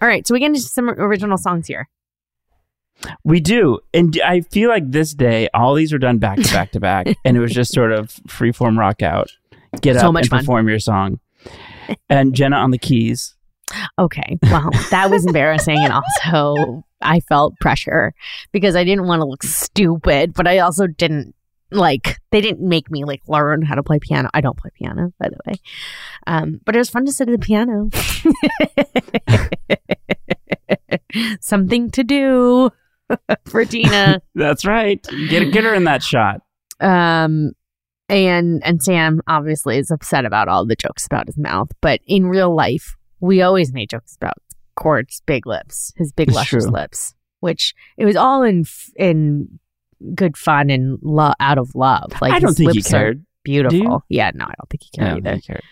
All 0.00 0.08
right, 0.08 0.26
so 0.26 0.34
we 0.34 0.40
get 0.40 0.46
into 0.46 0.60
some 0.60 0.88
original 0.90 1.38
songs 1.38 1.66
here. 1.66 1.88
We 3.24 3.40
do, 3.40 3.78
and 3.92 4.18
I 4.24 4.42
feel 4.42 4.68
like 4.68 4.90
this 4.90 5.12
day 5.12 5.48
all 5.54 5.74
these 5.74 5.92
were 5.92 5.98
done 5.98 6.18
back 6.18 6.38
to 6.38 6.52
back 6.52 6.70
to 6.72 6.80
back, 6.80 7.08
and 7.24 7.36
it 7.36 7.40
was 7.40 7.52
just 7.52 7.72
sort 7.72 7.92
of 7.92 8.08
freeform 8.28 8.78
rock 8.78 9.02
out, 9.02 9.30
get 9.80 9.98
So 9.98 10.08
up 10.08 10.12
much 10.12 10.24
and 10.24 10.30
fun. 10.30 10.40
perform 10.40 10.68
your 10.68 10.78
song, 10.78 11.20
and 12.08 12.34
Jenna 12.34 12.56
on 12.56 12.70
the 12.70 12.78
keys. 12.78 13.34
Okay, 13.98 14.38
well, 14.42 14.70
that 14.90 15.10
was 15.10 15.24
embarrassing, 15.26 15.78
and 15.78 15.92
also 15.92 16.84
I 17.00 17.20
felt 17.20 17.54
pressure 17.60 18.12
because 18.52 18.76
I 18.76 18.84
didn't 18.84 19.06
want 19.06 19.20
to 19.20 19.24
look 19.26 19.42
stupid, 19.42 20.34
but 20.34 20.46
I 20.46 20.58
also 20.58 20.86
didn't 20.86 21.34
like 21.70 22.18
they 22.32 22.42
didn't 22.42 22.60
make 22.68 22.90
me 22.90 23.04
like 23.04 23.22
learn 23.28 23.62
how 23.62 23.74
to 23.74 23.82
play 23.82 23.98
piano. 23.98 24.28
I 24.34 24.42
don't 24.42 24.58
play 24.58 24.70
piano, 24.78 25.12
by 25.18 25.28
the 25.30 25.38
way, 25.46 25.54
um, 26.26 26.60
but 26.66 26.74
it 26.76 26.78
was 26.78 26.90
fun 26.90 27.06
to 27.06 27.12
sit 27.12 27.28
at 27.30 27.40
the 27.40 27.46
piano. 27.46 27.88
Something 31.40 31.90
to 31.92 32.04
do 32.04 32.70
for 33.46 33.64
Tina. 33.64 34.20
That's 34.34 34.64
right. 34.64 35.04
Get 35.28 35.52
get 35.52 35.64
her 35.64 35.74
in 35.74 35.84
that 35.84 36.02
shot. 36.02 36.40
um 36.80 37.52
and 38.12 38.62
and 38.64 38.82
Sam 38.82 39.20
obviously 39.26 39.78
is 39.78 39.90
upset 39.90 40.24
about 40.24 40.48
all 40.48 40.64
the 40.66 40.76
jokes 40.76 41.06
about 41.06 41.26
his 41.26 41.38
mouth, 41.38 41.70
but 41.80 42.00
in 42.06 42.26
real 42.26 42.54
life, 42.54 42.96
we 43.20 43.42
always 43.42 43.72
made 43.72 43.90
jokes 43.90 44.16
about 44.16 44.34
Chord's 44.76 45.22
big 45.26 45.46
lips, 45.46 45.92
his 45.96 46.12
big 46.12 46.28
It's 46.28 46.36
luscious 46.36 46.64
true. 46.64 46.72
lips, 46.72 47.14
which 47.40 47.74
it 47.96 48.04
was 48.04 48.16
all 48.16 48.42
in 48.42 48.64
in 48.96 49.58
good 50.14 50.36
fun 50.36 50.70
and 50.70 50.98
lo- 51.02 51.32
out 51.40 51.58
of 51.58 51.74
love. 51.74 52.12
Like 52.20 52.32
I 52.32 52.38
don't 52.38 52.48
his 52.50 52.58
think 52.58 52.72
he 52.74 52.82
cared. 52.82 53.24
Beautiful. 53.44 54.04
Yeah, 54.08 54.30
no, 54.34 54.44
I 54.44 54.54
don't 54.58 54.70
think 54.70 54.82
he 54.84 54.90
cared 54.96 55.18
either. 55.18 55.30
think 55.32 55.44
he 55.44 55.46
cared. 55.52 55.62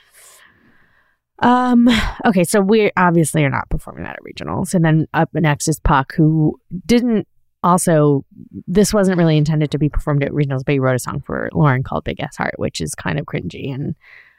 Um. 1.43 1.89
Okay, 2.27 2.45
so 2.45 2.61
we 2.61 2.91
obviously 2.97 3.43
are 3.45 3.51
not 3.51 3.71
performing 3.71 4.05
that 4.05 4.17
at 4.17 4.23
regionals, 4.23 4.75
and 4.75 4.85
then 4.85 5.07
up 5.15 5.31
next 5.33 5.69
is 5.69 5.81
Puck, 5.81 6.13
who 6.15 6.61
didn't. 6.85 7.27
Also, 7.63 8.25
this 8.67 8.95
wasn't 8.95 9.19
really 9.19 9.37
intended 9.37 9.71
to 9.73 9.79
be 9.79 9.89
performed 9.91 10.23
at 10.25 10.31
regionals, 10.33 10.65
but 10.65 10.73
he 10.73 10.79
wrote 10.79 10.95
a 10.97 10.99
song 10.99 11.21
for 11.21 11.51
Lauren 11.53 11.83
called 11.83 12.05
"Big 12.05 12.19
Ass 12.21 12.37
Heart," 12.37 12.55
which 12.57 12.81
is 12.81 12.95
kind 12.95 13.19
of 13.19 13.27
cringy 13.27 13.73
and 13.75 13.95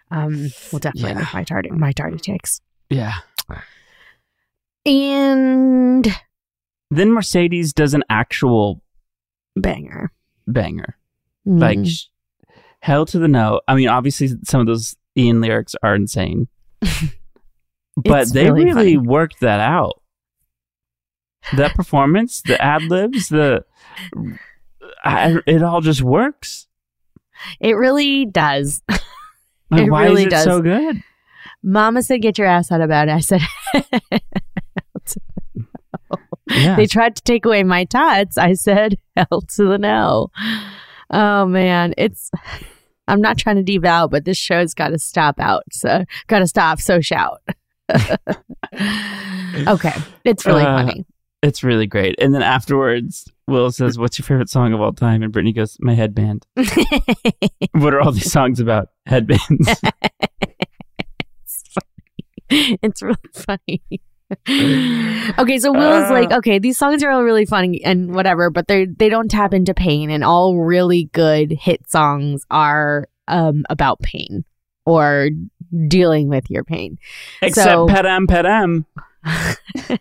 um 0.09 0.49
will 0.71 0.79
definitely 0.79 1.11
Yeah. 1.11 1.17
make 1.19 1.33
my 1.33 1.43
tardy, 1.43 1.69
my 1.69 1.91
tardy 1.91 2.17
takes. 2.17 2.61
Yeah. 2.89 3.13
And 4.85 6.07
Then 6.89 7.11
Mercedes 7.11 7.73
does 7.73 7.93
an 7.93 8.03
actual 8.09 8.81
banger, 9.55 10.11
banger. 10.47 10.97
Like 11.45 11.79
Mm. 11.79 11.87
sh- 11.89 12.05
hell 12.81 13.05
to 13.05 13.19
the 13.19 13.27
no. 13.27 13.61
I 13.67 13.75
mean, 13.75 13.87
obviously 13.87 14.29
some 14.43 14.59
of 14.61 14.67
those 14.67 14.95
Ian 15.17 15.41
lyrics 15.41 15.75
are 15.83 15.95
insane, 15.95 16.47
but 17.95 18.21
It's 18.23 18.31
they 18.31 18.49
really 18.51 18.65
really, 18.73 18.97
worked 18.97 19.39
that 19.41 19.59
out. 19.59 20.00
That 21.57 21.73
performance, 21.75 22.41
the 22.41 22.61
ad 22.61 22.83
libs, 22.83 23.29
the 23.29 23.65
I, 25.03 25.37
it 25.47 25.63
all 25.63 25.81
just 25.81 26.01
works. 26.01 26.67
it 27.59 27.73
really 27.73 28.25
does. 28.25 28.81
Like, 29.73 29.83
It 29.87 29.89
why 29.89 30.03
really 30.03 30.21
is 30.23 30.27
it 30.27 30.31
does. 30.31 30.43
so 30.43 30.61
good? 30.61 31.01
Mama 31.63 32.01
said, 32.03 32.21
"Get 32.21 32.37
your 32.37 32.45
ass 32.47 32.73
out 32.73 32.81
of 32.81 32.89
bed." 32.89 33.07
I 33.07 33.19
said. 33.21 33.39
Yeah, 36.49 36.75
They 36.75 36.85
tried 36.85 37.15
to 37.15 37.23
take 37.23 37.45
away 37.45 37.63
my 37.63 37.85
tots. 37.85 38.37
I 38.37 38.53
said, 38.53 38.97
hell 39.15 39.41
to 39.55 39.63
the 39.69 39.77
no. 39.77 40.31
Oh 41.09 41.45
man, 41.45 41.93
it's. 41.97 42.29
I'm 43.07 43.21
not 43.21 43.37
trying 43.37 43.55
to 43.55 43.63
devout, 43.63 44.11
but 44.11 44.25
this 44.25 44.37
show's 44.37 44.73
got 44.73 44.89
to 44.89 44.99
stop 44.99 45.39
out. 45.39 45.63
So 45.71 46.03
got 46.27 46.39
to 46.39 46.47
stop. 46.47 46.81
So 46.81 46.99
shout. 46.99 47.39
okay, 49.67 49.93
it's 50.25 50.45
really 50.45 50.63
Uh, 50.63 50.77
funny. 50.77 51.05
It's 51.43 51.63
really 51.63 51.87
great. 51.87 52.15
And 52.19 52.33
then 52.35 52.43
afterwards, 52.43 53.27
Will 53.47 53.71
says, 53.71 53.97
"What's 53.97 54.19
your 54.19 54.25
favorite 54.25 54.49
song 54.49 54.73
of 54.73 54.81
all 54.81 54.93
time?" 54.93 55.23
And 55.23 55.31
Brittany 55.33 55.53
goes, 55.53 55.75
"My 55.79 55.95
headband." 55.95 56.45
what 57.73 57.93
are 57.93 58.01
all 58.01 58.11
these 58.11 58.31
songs 58.31 58.59
about? 58.59 58.89
Headbands. 59.07 59.41
it's 62.49 63.01
really 63.01 63.15
funny. 63.33 63.81
okay, 64.47 65.57
so 65.59 65.71
Will's 65.73 66.09
Uh. 66.09 66.13
like, 66.13 66.31
okay, 66.31 66.59
these 66.59 66.77
songs 66.77 67.03
are 67.03 67.09
all 67.11 67.23
really 67.23 67.45
funny 67.45 67.83
and 67.83 68.13
whatever, 68.13 68.49
but 68.49 68.67
they 68.67 68.85
they 68.85 69.09
don't 69.09 69.29
tap 69.29 69.53
into 69.53 69.73
pain, 69.73 70.09
and 70.09 70.23
all 70.23 70.57
really 70.57 71.09
good 71.13 71.51
hit 71.51 71.89
songs 71.89 72.45
are 72.51 73.07
um 73.27 73.65
about 73.69 73.99
pain 74.01 74.45
or 74.85 75.29
dealing 75.87 76.27
with 76.29 76.49
your 76.49 76.63
pain. 76.63 76.97
Except 77.41 77.67
So- 77.69 77.87
Padam 77.87 78.25
Padam. 78.27 78.85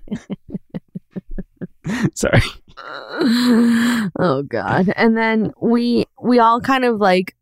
Sorry. 2.14 2.42
oh 4.18 4.42
god 4.48 4.90
and 4.96 5.14
then 5.16 5.52
we 5.60 6.04
we 6.22 6.38
all 6.38 6.60
kind 6.60 6.84
of 6.84 6.98
like 6.98 7.36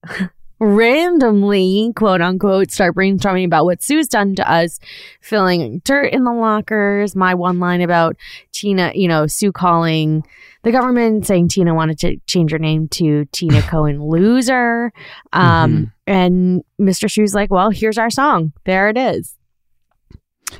randomly 0.59 1.93
quote 1.95 2.21
unquote 2.21 2.73
start 2.73 2.97
brainstorming 2.97 3.45
about 3.45 3.65
what 3.65 3.81
sue's 3.83 4.09
done 4.09 4.35
to 4.35 4.51
us 4.51 4.81
filling 5.21 5.81
dirt 5.85 6.13
in 6.13 6.25
the 6.25 6.33
lockers 6.33 7.15
my 7.15 7.35
one 7.35 7.61
line 7.61 7.81
about 7.81 8.17
tina 8.53 8.91
you 8.95 9.07
know 9.07 9.27
sue 9.29 9.53
calling 9.53 10.25
the 10.65 10.73
government 10.73 11.25
saying 11.25 11.47
tina 11.49 11.73
wanted 11.73 11.99
to 11.99 12.17
change 12.27 12.51
her 12.51 12.59
name 12.59 12.89
to 12.89 13.25
tina 13.27 13.63
cohen 13.71 14.03
loser 14.03 14.93
um 15.33 15.93
and 16.09 16.65
mr 16.81 17.09
shue's 17.09 17.35
like 17.35 17.51
well 17.51 17.71
here's 17.71 17.99
our 17.99 18.11
song 18.11 18.53
there 18.65 18.89
it 18.89 18.99
is 18.99 19.37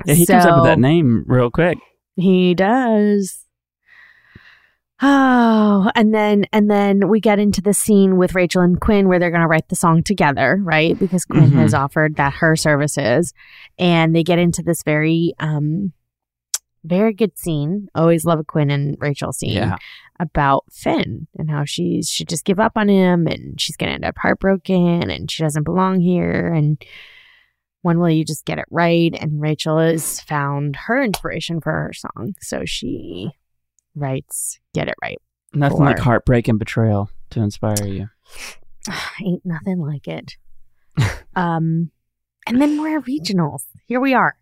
Yeah, 0.05 0.13
he 0.13 0.25
comes 0.25 0.45
up 0.45 0.55
with 0.55 0.65
that 0.65 0.79
name 0.79 1.25
real 1.27 1.49
quick. 1.51 1.77
he 2.15 2.53
does. 2.53 3.45
Oh, 5.01 5.89
and 5.95 6.13
then 6.13 6.45
and 6.51 6.69
then 6.69 7.07
we 7.07 7.19
get 7.21 7.39
into 7.39 7.61
the 7.61 7.73
scene 7.73 8.17
with 8.17 8.35
Rachel 8.35 8.61
and 8.61 8.79
Quinn 8.81 9.07
where 9.07 9.17
they're 9.19 9.31
going 9.31 9.41
to 9.41 9.47
write 9.47 9.69
the 9.69 9.75
song 9.75 10.03
together, 10.03 10.59
right? 10.61 10.97
Because 10.99 11.23
Quinn 11.25 11.51
Mhm. 11.51 11.59
has 11.59 11.73
offered 11.73 12.15
that 12.17 12.33
her 12.33 12.55
services, 12.57 13.33
and 13.77 14.13
they 14.15 14.23
get 14.23 14.39
into 14.39 14.61
this 14.61 14.83
very 14.83 15.33
um 15.39 15.93
very 16.83 17.13
good 17.13 17.37
scene. 17.37 17.87
Always 17.95 18.25
love 18.25 18.39
a 18.39 18.43
Quinn 18.43 18.69
and 18.71 18.97
Rachel 18.99 19.31
scene 19.33 19.51
Yeah. 19.51 19.77
about 20.19 20.63
Finn 20.71 21.27
and 21.37 21.49
how 21.51 21.63
she 21.65 22.01
should 22.03 22.29
just 22.29 22.45
give 22.45 22.59
up 22.59 22.73
on 22.77 22.87
him, 22.89 23.27
and 23.27 23.59
she's 23.59 23.75
going 23.77 23.89
to 23.89 23.95
end 23.95 24.05
up 24.05 24.17
heartbroken, 24.17 25.09
and 25.09 25.29
she 25.31 25.43
doesn't 25.43 25.63
belong 25.63 25.99
here, 26.01 26.53
and 26.53 26.81
when 27.81 27.99
will 27.99 28.09
you 28.09 28.25
just 28.25 28.45
get 28.45 28.59
it 28.59 28.65
right? 28.69 29.13
And 29.21 29.41
Rachel 29.41 29.77
has 29.77 30.19
found 30.21 30.75
her 30.87 31.01
inspiration 31.01 31.61
for 31.61 31.71
her 31.71 31.91
song, 31.93 32.35
so 32.41 32.63
she 32.65 33.31
writes 33.95 34.59
"Get 34.73 34.87
It 34.87 34.95
Right." 35.01 35.19
Nothing 35.53 35.79
like 35.79 35.99
heartbreak 35.99 36.47
and 36.47 36.59
betrayal 36.59 37.09
to 37.31 37.41
inspire 37.41 37.85
you. 37.85 38.09
Ain't 39.21 39.45
nothing 39.45 39.79
like 39.79 40.07
it. 40.07 40.37
um, 41.35 41.91
and 42.47 42.61
then 42.61 42.81
we're 42.81 42.97
at 42.99 43.05
regionals. 43.05 43.63
Here 43.85 43.99
we 43.99 44.13
are. 44.13 44.35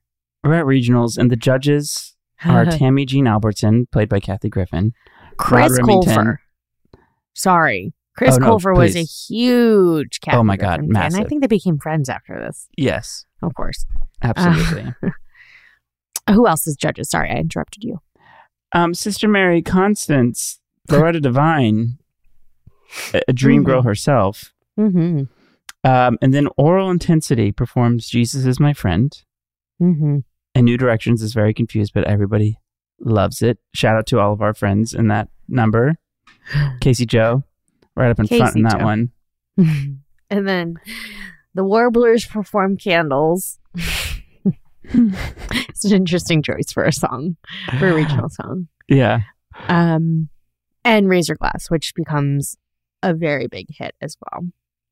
We're 0.43 0.55
at 0.55 0.65
regionals, 0.65 1.17
and 1.17 1.31
the 1.31 1.35
judges 1.35 2.15
are 2.45 2.65
Tammy 2.65 3.05
Jean 3.05 3.27
Albertson, 3.27 3.87
played 3.91 4.09
by 4.09 4.19
Kathy 4.19 4.49
Griffin. 4.49 4.93
Chris. 5.37 5.77
Colfer. 5.79 6.37
Sorry, 7.33 7.93
Chris 8.17 8.35
Oh, 8.35 8.39
no, 8.39 8.47
Colfer 8.57 8.75
was 8.75 8.95
a 8.95 9.03
huge. 9.03 10.19
Kathy 10.21 10.37
Oh 10.37 10.43
my 10.43 10.57
God, 10.57 10.81
fan. 10.91 11.15
I 11.15 11.23
think 11.23 11.41
they 11.41 11.47
became 11.47 11.77
friends 11.77 12.09
after 12.09 12.39
this. 12.39 12.67
Yes, 12.75 13.25
Of 13.43 13.53
course. 13.53 13.85
absolutely. 14.23 14.93
Who 16.29 16.47
else 16.47 16.67
is 16.67 16.75
judges? 16.75 17.09
Sorry, 17.09 17.29
I 17.29 17.35
interrupted 17.35 17.83
you. 17.83 18.01
Um, 18.73 18.93
Sister 18.93 19.27
Mary 19.27 19.61
Constance, 19.61 20.59
Loretta 20.89 21.19
Devine, 21.19 21.97
a, 23.13 23.21
a 23.29 23.33
dream 23.33 23.63
girl 23.63 23.81
herself. 23.81 24.53
Mm-hmm. 24.79 25.23
Um, 25.83 26.17
and 26.21 26.33
then 26.33 26.47
Aural 26.57 26.91
Intensity 26.91 27.51
performs 27.51 28.09
Jesus 28.09 28.45
is 28.45 28.59
My 28.59 28.73
Friend. 28.73 29.15
Mm-hmm. 29.81 30.17
And 30.55 30.65
New 30.65 30.77
Directions 30.77 31.21
is 31.21 31.33
very 31.33 31.53
confused, 31.53 31.93
but 31.93 32.03
everybody 32.05 32.57
loves 32.99 33.41
it. 33.41 33.59
Shout 33.73 33.95
out 33.95 34.07
to 34.07 34.19
all 34.19 34.33
of 34.33 34.41
our 34.41 34.53
friends 34.53 34.93
in 34.93 35.07
that 35.07 35.29
number. 35.47 35.95
Casey 36.81 37.05
Joe, 37.05 37.43
right 37.95 38.09
up 38.09 38.19
in 38.19 38.27
front 38.27 38.55
in 38.55 38.63
that 38.63 38.79
Joe. 38.79 38.85
one. 38.85 39.11
and 39.57 40.47
then 40.47 40.75
the 41.53 41.63
Warblers 41.63 42.25
perform 42.25 42.77
Candles. 42.77 43.59
it's 45.69 45.85
an 45.85 45.93
interesting 45.93 46.41
choice 46.43 46.71
for 46.71 46.83
a 46.83 46.91
song, 46.91 47.37
for 47.79 47.87
a 47.89 47.93
regional 47.93 48.29
song. 48.29 48.67
Yeah. 48.87 49.21
Um, 49.67 50.29
and 50.85 51.09
Raise 51.09 51.27
Your 51.29 51.37
Glass, 51.37 51.69
which 51.69 51.93
becomes 51.95 52.55
a 53.03 53.13
very 53.13 53.47
big 53.47 53.67
hit 53.69 53.95
as 54.01 54.17
well. 54.31 54.43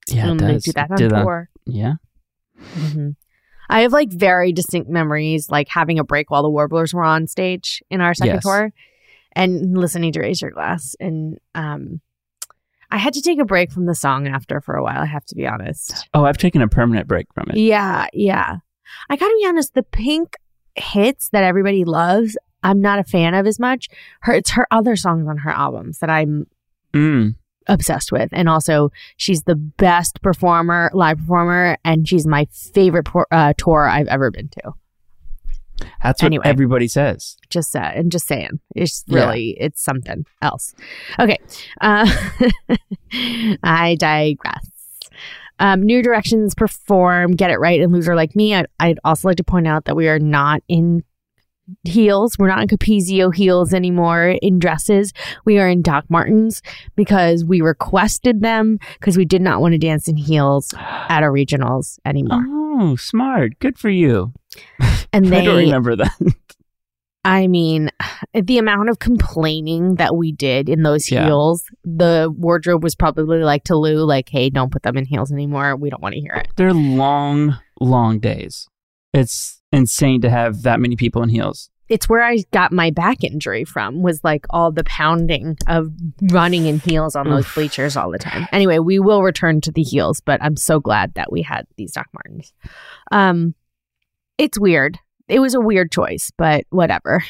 Yeah, 0.08 0.28
it 0.28 0.32
and 0.32 0.40
they 0.40 0.54
does. 0.54 0.64
do 0.64 0.72
that 0.74 0.92
on 0.92 0.98
that- 1.08 1.24
tour. 1.24 1.50
Yeah. 1.66 1.94
hmm 2.60 3.10
I 3.68 3.82
have 3.82 3.94
like 3.94 4.12
very 4.12 4.54
distinct 4.54 4.90
memories, 4.92 5.50
like 5.50 5.68
having 5.70 5.98
a 5.98 6.04
break 6.04 6.30
while 6.30 6.44
the 6.44 6.50
Warblers 6.52 6.94
were 6.94 7.04
on 7.04 7.26
stage 7.26 7.82
in 7.90 8.00
our 8.00 8.14
second 8.14 8.36
Yes. 8.36 8.44
tour, 8.44 8.72
and 9.32 9.76
listening 9.76 10.12
to 10.14 10.20
Raise 10.20 10.40
Your 10.40 10.52
Glass. 10.52 10.96
And 11.00 11.40
um, 11.56 12.00
I 12.92 12.98
had 12.98 13.16
to 13.16 13.22
take 13.24 13.40
a 13.40 13.44
break 13.46 13.72
from 13.72 13.88
the 13.88 13.96
song 13.96 14.28
after 14.28 14.62
for 14.62 14.76
a 14.76 14.84
while. 14.84 15.02
I 15.02 15.06
have 15.06 15.26
to 15.26 15.36
be 15.36 15.48
honest. 15.48 16.08
Oh, 16.14 16.26
I've 16.26 16.38
taken 16.38 16.62
a 16.62 16.68
permanent 16.68 17.08
break 17.08 17.26
from 17.34 17.50
it. 17.50 17.58
Yeah, 17.58 18.06
yeah. 18.14 18.58
I 19.10 19.16
gotta 19.16 19.36
be 19.40 19.48
honest. 19.48 19.74
The 19.74 19.84
Pink 19.84 20.36
hits 20.76 21.30
that 21.30 21.44
everybody 21.44 21.84
loves, 21.86 22.38
I'm 22.64 22.82
not 22.82 23.00
a 23.00 23.04
fan 23.04 23.34
of 23.34 23.46
as 23.48 23.60
much. 23.60 23.88
Her, 24.22 24.34
it's 24.34 24.52
her 24.52 24.68
other 24.72 24.96
songs 24.96 25.28
on 25.28 25.38
her 25.40 25.52
albums 25.52 26.00
that 26.00 26.10
I'm 26.10 26.48
Mm. 26.94 27.36
obsessed 27.68 28.12
with. 28.12 28.30
And 28.32 28.48
also, 28.50 28.90
she's 29.18 29.44
the 29.44 29.56
best 29.56 30.22
performer, 30.22 30.90
live 30.94 31.18
performer, 31.20 31.78
and 31.84 32.08
she's 32.08 32.26
my 32.26 32.46
favorite 32.52 33.06
por- 33.06 33.28
uh, 33.32 33.54
tour 33.58 33.88
I've 33.88 34.08
ever 34.08 34.32
been 34.32 34.50
to. 34.50 34.74
That's 36.02 36.22
what 36.22 36.28
Anyway. 36.28 36.44
everybody 36.46 36.88
says. 36.88 37.36
Just 37.50 37.76
uh, 37.76 37.80
and 37.94 38.10
just 38.12 38.28
saying, 38.28 38.62
it's 38.76 39.04
Yeah. 39.08 39.20
really 39.26 39.58
it's 39.60 39.84
something 39.84 40.26
else. 40.42 40.74
Okay, 41.20 41.38
uh, 41.82 42.10
I 43.64 43.96
digress. 44.00 44.68
Um, 45.60 45.82
New 45.84 46.04
Directions 46.04 46.56
perform 46.56 47.36
"Get 47.36 47.52
It 47.52 47.58
Right" 47.58 47.82
and 47.82 47.92
"Loser 47.94 48.16
Like 48.16 48.36
Me." 48.36 48.56
I, 48.56 48.66
I'd 48.80 49.00
also 49.04 49.28
like 49.28 49.38
to 49.38 49.44
point 49.44 49.68
out 49.68 49.86
that 49.86 49.96
we 49.96 50.08
are 50.08 50.20
not 50.20 50.62
in 50.68 51.04
heels. 51.84 52.38
We're 52.38 52.48
not 52.48 52.62
in 52.62 52.68
Capezio 52.68 53.34
heels 53.34 53.74
anymore 53.74 54.36
in 54.42 54.60
dresses. 54.60 55.14
We 55.46 55.58
are 55.60 55.68
in 55.68 55.82
Doc 55.82 56.06
Martens 56.10 56.62
because 56.96 57.44
we 57.44 57.62
requested 57.62 58.42
them 58.42 58.80
because 59.00 59.18
we 59.18 59.26
did 59.26 59.42
not 59.42 59.62
want 59.62 59.74
to 59.74 59.78
dance 59.78 60.08
in 60.08 60.18
heels 60.18 60.74
at 60.78 61.24
our 61.24 61.32
regionals 61.32 62.00
anymore. 62.06 62.44
Oh, 62.48 62.96
smart. 62.96 63.58
Good 63.60 63.78
for 63.78 63.90
you. 63.90 64.34
And 65.12 65.28
I 65.34 65.44
don't 65.44 65.58
they, 65.58 65.66
remember 65.66 65.96
that. 65.96 66.36
I 67.26 67.48
mean, 67.48 67.90
the 68.34 68.58
amount 68.58 68.90
of 68.90 69.00
complaining 69.00 69.96
that 69.96 70.16
we 70.16 70.32
did 70.32 70.70
in 70.70 70.84
those 70.84 71.12
Yeah. 71.12 71.26
heels, 71.26 71.64
the 71.84 72.34
wardrobe 72.38 72.84
was 72.84 72.96
probably 72.96 73.40
like 73.40 73.66
to 73.66 73.76
Lou, 73.76 74.06
like, 74.06 74.30
hey, 74.30 74.50
don't 74.50 74.72
put 74.72 74.84
them 74.84 74.96
in 74.96 75.06
heels 75.06 75.32
anymore. 75.32 75.76
We 75.76 75.90
don't 75.90 76.02
want 76.02 76.14
to 76.14 76.22
hear 76.22 76.34
it. 76.36 76.48
They're 76.56 76.74
long, 76.74 77.58
long 77.82 78.20
days. 78.20 78.68
It's 79.14 79.62
insane 79.72 80.22
to 80.22 80.30
have 80.30 80.62
that 80.62 80.80
many 80.80 80.96
people 80.96 81.24
in 81.24 81.30
heels. 81.30 81.70
It's 81.88 82.10
where 82.10 82.24
I 82.24 82.40
got 82.52 82.72
my 82.72 82.90
back 82.90 83.24
injury 83.24 83.64
from, 83.64 84.02
was 84.02 84.24
like 84.24 84.46
all 84.50 84.72
the 84.72 84.84
pounding 84.86 85.56
of 85.68 85.90
running 86.32 86.66
in 86.66 86.80
heels 86.80 87.16
on 87.16 87.30
those 87.30 87.52
bleachers 87.54 87.96
all 87.96 88.10
the 88.10 88.18
time. 88.18 88.48
Anyway, 88.52 88.80
we 88.80 88.98
will 88.98 89.22
return 89.22 89.62
to 89.62 89.72
the 89.72 89.84
heels, 89.84 90.20
but 90.20 90.42
I'm 90.42 90.58
so 90.58 90.80
glad 90.80 91.14
that 91.14 91.32
we 91.32 91.44
had 91.44 91.68
these 91.78 91.92
Doc 91.92 92.08
Martens. 92.12 92.54
Um, 93.12 93.54
it's 94.40 94.60
weird. 94.60 94.98
It 95.28 95.40
was 95.40 95.54
a 95.56 95.60
weird 95.60 95.92
choice, 95.92 96.32
but 96.38 96.66
whatever. 96.70 97.24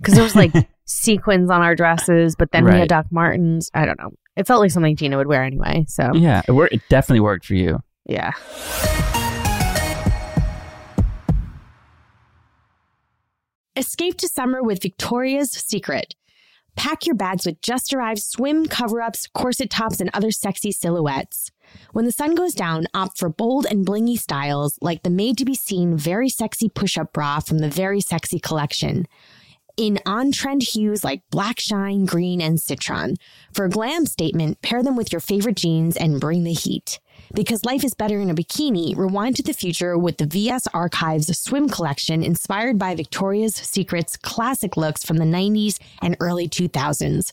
Because 0.00 0.14
there 0.14 0.22
was 0.24 0.34
like 0.36 0.52
sequins 0.86 1.50
on 1.50 1.60
our 1.62 1.74
dresses, 1.74 2.34
but 2.36 2.50
then 2.52 2.64
we 2.64 2.72
had 2.72 2.88
Doc 2.88 3.06
Martens. 3.10 3.70
I 3.74 3.84
don't 3.84 3.98
know. 3.98 4.10
It 4.36 4.46
felt 4.46 4.60
like 4.60 4.70
something 4.70 4.96
Tina 4.96 5.16
would 5.16 5.26
wear 5.26 5.42
anyway. 5.42 5.84
So 5.88 6.10
Yeah, 6.14 6.42
it, 6.46 6.52
wor- 6.52 6.68
it 6.70 6.80
definitely 6.88 7.20
worked 7.20 7.44
for 7.44 7.54
you. 7.54 7.80
yeah. 8.06 8.30
Escape 13.76 14.16
to 14.18 14.28
summer 14.28 14.62
with 14.62 14.82
Victoria's 14.82 15.50
Secret. 15.52 16.14
Pack 16.76 17.06
your 17.06 17.14
bags 17.14 17.46
with 17.46 17.60
just 17.60 17.92
arrived 17.92 18.20
swim 18.22 18.66
cover 18.66 19.00
ups, 19.02 19.28
corset 19.34 19.70
tops, 19.70 20.00
and 20.00 20.10
other 20.12 20.30
sexy 20.30 20.72
silhouettes. 20.72 21.50
When 21.92 22.04
the 22.04 22.12
sun 22.12 22.34
goes 22.34 22.54
down, 22.54 22.86
opt 22.94 23.18
for 23.18 23.28
bold 23.28 23.66
and 23.66 23.86
blingy 23.86 24.18
styles 24.18 24.78
like 24.80 25.02
the 25.02 25.10
made 25.10 25.38
to 25.38 25.44
be 25.44 25.54
seen 25.54 25.96
very 25.96 26.28
sexy 26.28 26.68
push 26.68 26.98
up 26.98 27.12
bra 27.12 27.40
from 27.40 27.58
the 27.58 27.70
Very 27.70 28.00
Sexy 28.00 28.38
collection. 28.38 29.06
In 29.76 30.00
on 30.04 30.32
trend 30.32 30.64
hues 30.64 31.04
like 31.04 31.22
black 31.30 31.60
shine, 31.60 32.04
green, 32.04 32.40
and 32.40 32.58
citron. 32.58 33.14
For 33.52 33.64
a 33.64 33.70
glam 33.70 34.06
statement, 34.06 34.60
pair 34.60 34.82
them 34.82 34.96
with 34.96 35.12
your 35.12 35.20
favorite 35.20 35.56
jeans 35.56 35.96
and 35.96 36.20
bring 36.20 36.42
the 36.42 36.52
heat. 36.52 36.98
Because 37.32 37.64
life 37.64 37.84
is 37.84 37.94
better 37.94 38.18
in 38.18 38.30
a 38.30 38.34
bikini, 38.34 38.96
rewind 38.96 39.36
to 39.36 39.42
the 39.42 39.52
future 39.52 39.96
with 39.96 40.16
the 40.16 40.26
VS 40.26 40.66
Archives 40.74 41.36
swim 41.38 41.68
collection 41.68 42.24
inspired 42.24 42.78
by 42.78 42.94
Victoria's 42.94 43.54
Secret's 43.54 44.16
classic 44.16 44.76
looks 44.76 45.04
from 45.04 45.18
the 45.18 45.24
90s 45.24 45.78
and 46.02 46.16
early 46.18 46.48
2000s. 46.48 47.32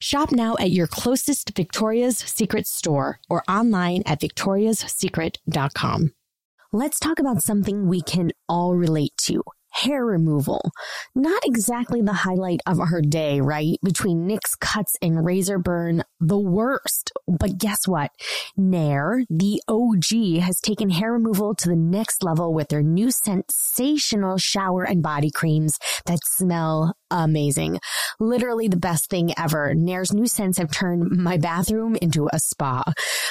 Shop 0.00 0.30
now 0.30 0.54
at 0.60 0.70
your 0.70 0.86
closest 0.86 1.56
Victoria's 1.56 2.18
Secret 2.18 2.66
store 2.66 3.18
or 3.28 3.42
online 3.48 4.02
at 4.06 4.20
victoriassecret.com. 4.20 6.12
Let's 6.72 7.00
talk 7.00 7.18
about 7.18 7.42
something 7.42 7.88
we 7.88 8.02
can 8.02 8.30
all 8.48 8.74
relate 8.76 9.12
to 9.22 9.42
hair 9.70 10.04
removal. 10.04 10.70
Not 11.14 11.42
exactly 11.44 12.02
the 12.02 12.12
highlight 12.12 12.60
of 12.66 12.80
our 12.80 13.00
day, 13.00 13.40
right? 13.40 13.78
Between 13.82 14.26
nicks 14.26 14.54
cuts 14.54 14.94
and 15.02 15.24
razor 15.24 15.58
burn, 15.58 16.02
the 16.20 16.38
worst. 16.38 17.12
But 17.26 17.58
guess 17.58 17.86
what? 17.86 18.10
Nair, 18.56 19.24
the 19.28 19.62
OG, 19.68 20.42
has 20.42 20.60
taken 20.60 20.90
hair 20.90 21.12
removal 21.12 21.54
to 21.56 21.68
the 21.68 21.76
next 21.76 22.22
level 22.22 22.52
with 22.54 22.68
their 22.68 22.82
new 22.82 23.10
sensational 23.10 24.38
shower 24.38 24.84
and 24.84 25.02
body 25.02 25.30
creams 25.30 25.78
that 26.06 26.20
smell 26.24 26.94
amazing. 27.10 27.78
Literally 28.20 28.68
the 28.68 28.76
best 28.76 29.10
thing 29.10 29.32
ever. 29.38 29.74
Nair's 29.74 30.12
new 30.12 30.26
scents 30.26 30.58
have 30.58 30.70
turned 30.70 31.10
my 31.10 31.36
bathroom 31.36 31.96
into 31.96 32.28
a 32.32 32.38
spa. 32.38 32.84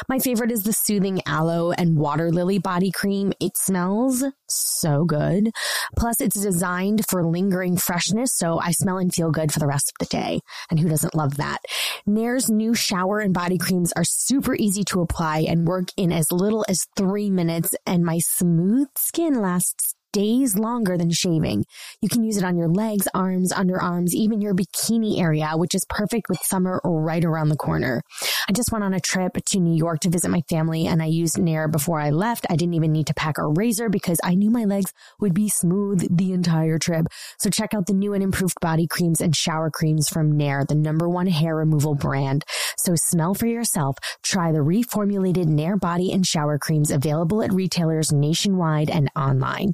My 0.08 0.20
favorite 0.20 0.52
is 0.52 0.63
the 0.63 0.74
soothing 0.74 1.22
aloe 1.26 1.72
and 1.72 1.98
water 1.98 2.32
lily 2.32 2.60
body 2.60 2.92
cream. 2.92 3.34
It 3.40 3.58
smells 3.58 4.24
so 4.48 5.04
good. 5.04 5.50
Plus, 5.98 6.22
it's 6.22 6.40
designed 6.40 7.06
for 7.10 7.26
lingering 7.26 7.78
freshness, 7.78 8.34
so 8.34 8.60
I 8.60 8.72
smell 8.72 8.98
and 8.98 9.13
feel 9.13 9.32
good 9.32 9.52
for 9.52 9.60
the 9.60 9.68
rest 9.68 9.92
of 9.92 9.96
the 10.00 10.16
day. 10.16 10.40
And 10.70 10.80
who 10.80 10.90
doesn't 10.90 11.16
love 11.16 11.38
that? 11.38 11.60
Nair's 12.06 12.50
new 12.50 12.74
shower 12.74 13.20
and 13.20 13.34
body 13.34 13.58
creams 13.58 13.92
are 13.94 14.04
super 14.04 14.56
easy 14.56 14.84
to 14.86 15.02
apply 15.02 15.40
and 15.40 15.68
work 15.68 15.90
in 15.98 16.12
as 16.12 16.32
little 16.32 16.66
as 16.70 16.88
three 16.96 17.30
minutes, 17.30 17.76
and 17.86 18.04
my 18.04 18.20
smooth 18.20 18.88
skin 18.98 19.42
lasts 19.42 19.96
days 20.13 20.58
longer 20.58 20.98
than 20.98 21.12
shaving. 21.12 21.65
You 22.02 22.10
can 22.10 22.24
use 22.24 22.38
it 22.38 22.43
on 22.43 22.58
your 22.58 22.70
legs, 22.70 23.08
arms, 23.13 23.54
underarms, 23.54 24.12
even 24.13 24.41
your 24.41 24.54
bikini 24.54 25.20
area, 25.20 25.52
which 25.56 25.76
is 25.76 25.86
perfect 25.89 26.30
with 26.30 26.39
summer 26.43 26.82
right 26.84 27.24
around 27.24 27.50
the 27.50 27.56
corner. 27.56 28.02
I 28.50 28.54
just 28.54 28.72
went 28.72 28.84
on 28.84 28.93
a 28.93 29.00
trip 29.00 29.38
to 29.48 29.60
New 29.60 29.76
York 29.76 30.00
to 30.02 30.10
visit 30.10 30.30
my 30.30 30.41
family 30.50 30.88
and 30.88 31.02
I 31.02 31.06
used 31.06 31.38
Nair 31.38 31.67
before 31.67 32.00
I 32.00 32.10
left. 32.10 32.46
I 32.50 32.56
didn't 32.56 32.76
even 32.76 32.91
need 32.91 33.08
to 33.08 33.13
pack 33.13 33.38
a 33.38 33.48
razor 33.48 33.89
because 33.89 34.20
I 34.24 34.36
knew 34.36 34.50
my 34.50 34.65
legs 34.65 34.93
would 35.20 35.34
be 35.34 35.50
smooth 35.50 36.08
the 36.10 36.34
entire 36.34 36.80
trip. 36.80 37.08
So 37.39 37.50
check 37.50 37.74
out 37.74 37.88
the 37.88 37.93
new 37.93 38.13
and 38.13 38.24
improved 38.24 38.60
body 38.62 38.88
creams 38.88 39.22
and 39.22 39.36
shower 39.36 39.70
creams 39.70 40.10
from 40.10 40.38
Nair, 40.38 40.65
the 40.67 40.76
number 40.76 41.10
one 41.10 41.28
hair 41.28 41.56
removal 41.56 41.96
brand. 41.96 42.43
So 42.78 42.93
smell 42.96 43.34
for 43.34 43.48
yourself. 43.48 43.98
Try 44.24 44.52
the 44.52 44.60
reformulated 44.60 45.46
Nair 45.46 45.78
body 45.78 46.12
and 46.12 46.26
shower 46.26 46.58
creams 46.58 46.91
available 46.91 47.41
at 47.41 47.54
retailers 47.54 48.12
nationwide 48.12 48.89
and 48.89 49.10
online. 49.15 49.74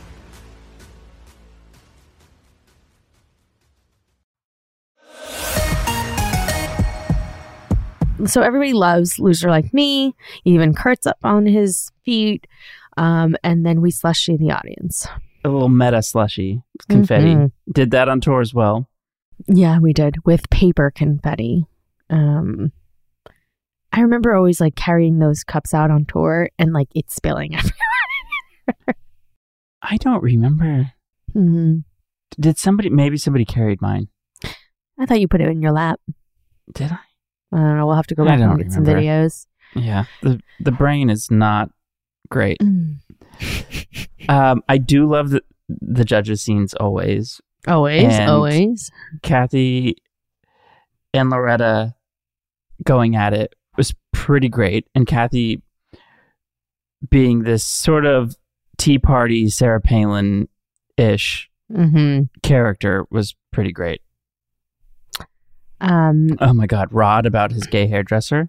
So 8.25 8.41
everybody 8.41 8.73
loves 8.73 9.19
loser 9.19 9.49
like 9.49 9.73
me. 9.73 10.15
Even 10.45 10.73
Kurt's 10.73 11.05
up 11.07 11.17
on 11.23 11.45
his 11.45 11.91
feet, 12.03 12.47
um, 12.97 13.35
and 13.43 13.65
then 13.65 13.81
we 13.81 13.91
slushy 13.91 14.37
the 14.37 14.51
audience. 14.51 15.07
A 15.43 15.49
little 15.49 15.69
meta 15.69 16.01
slushy 16.03 16.61
confetti. 16.89 17.35
Mhm. 17.35 17.51
Did 17.71 17.91
that 17.91 18.09
on 18.09 18.21
tour 18.21 18.41
as 18.41 18.53
well. 18.53 18.87
Yeah, 19.47 19.79
we 19.79 19.91
did 19.93 20.17
with 20.25 20.49
paper 20.51 20.91
confetti. 20.93 21.65
Um, 22.09 22.71
I 23.91 24.01
remember 24.01 24.33
always 24.35 24.61
like 24.61 24.75
carrying 24.75 25.19
those 25.19 25.43
cups 25.43 25.73
out 25.73 25.89
on 25.91 26.05
tour 26.05 26.49
and 26.59 26.73
like 26.73 26.89
it 26.93 27.09
spilling 27.09 27.55
everywhere. 27.55 28.95
I 29.81 29.97
don't 29.97 30.21
remember. 30.21 30.91
hmm 31.33 31.77
Did 32.39 32.57
somebody? 32.59 32.89
Maybe 32.89 33.17
somebody 33.17 33.45
carried 33.45 33.81
mine. 33.81 34.09
I 34.99 35.05
thought 35.07 35.19
you 35.19 35.27
put 35.27 35.41
it 35.41 35.47
in 35.49 35.61
your 35.61 35.71
lap. 35.71 35.99
Did 36.73 36.91
I? 36.91 36.99
I 37.53 37.57
don't 37.57 37.77
know. 37.77 37.85
We'll 37.87 37.95
have 37.95 38.07
to 38.07 38.15
go 38.15 38.25
back 38.25 38.39
and 38.39 38.57
get 38.57 38.71
some 38.71 38.83
remember. 38.83 39.01
videos. 39.01 39.45
Yeah. 39.75 40.05
The 40.21 40.41
the 40.59 40.71
brain 40.71 41.09
is 41.09 41.29
not 41.31 41.69
great. 42.29 42.59
Mm. 42.59 42.95
Um, 44.29 44.61
I 44.69 44.77
do 44.77 45.07
love 45.09 45.31
the 45.31 45.43
the 45.67 46.05
judges 46.05 46.41
scenes 46.43 46.75
always. 46.75 47.41
Always, 47.67 48.03
And- 48.13 48.29
always. 48.29 48.91
Kathy 49.23 49.97
and 51.13 51.29
Loretta 51.31 51.95
going 52.83 53.15
at 53.15 53.33
it 53.33 53.55
was 53.77 53.93
pretty 54.13 54.47
great, 54.47 54.87
and 54.93 55.07
Kathy 55.07 55.63
being 57.09 57.43
this 57.43 57.65
sort 57.65 58.05
of 58.05 58.35
Tea 58.77 58.99
Party 58.99 59.49
Sarah 59.49 59.81
Palin 59.81 60.47
ish 60.97 61.49
hmm 61.73 62.21
character 62.43 63.05
was 63.09 63.35
pretty 63.51 63.71
great. 63.71 64.01
Um, 65.81 66.29
Oh 66.39 66.53
my 66.53 66.67
god, 66.67 66.89
Rod 66.91 67.25
about 67.25 67.51
his 67.51 67.65
gay 67.67 67.87
hairdresser. 67.87 68.47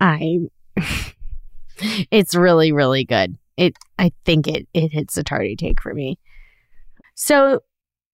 I. 0.00 0.40
it's 2.10 2.34
really, 2.34 2.72
really 2.72 3.04
good. 3.04 3.38
It. 3.56 3.76
I 3.98 4.12
think 4.24 4.48
it. 4.48 4.66
It 4.74 4.92
hits 4.92 5.16
a 5.16 5.22
tardy 5.22 5.56
take 5.56 5.80
for 5.80 5.94
me. 5.94 6.18
So, 7.14 7.60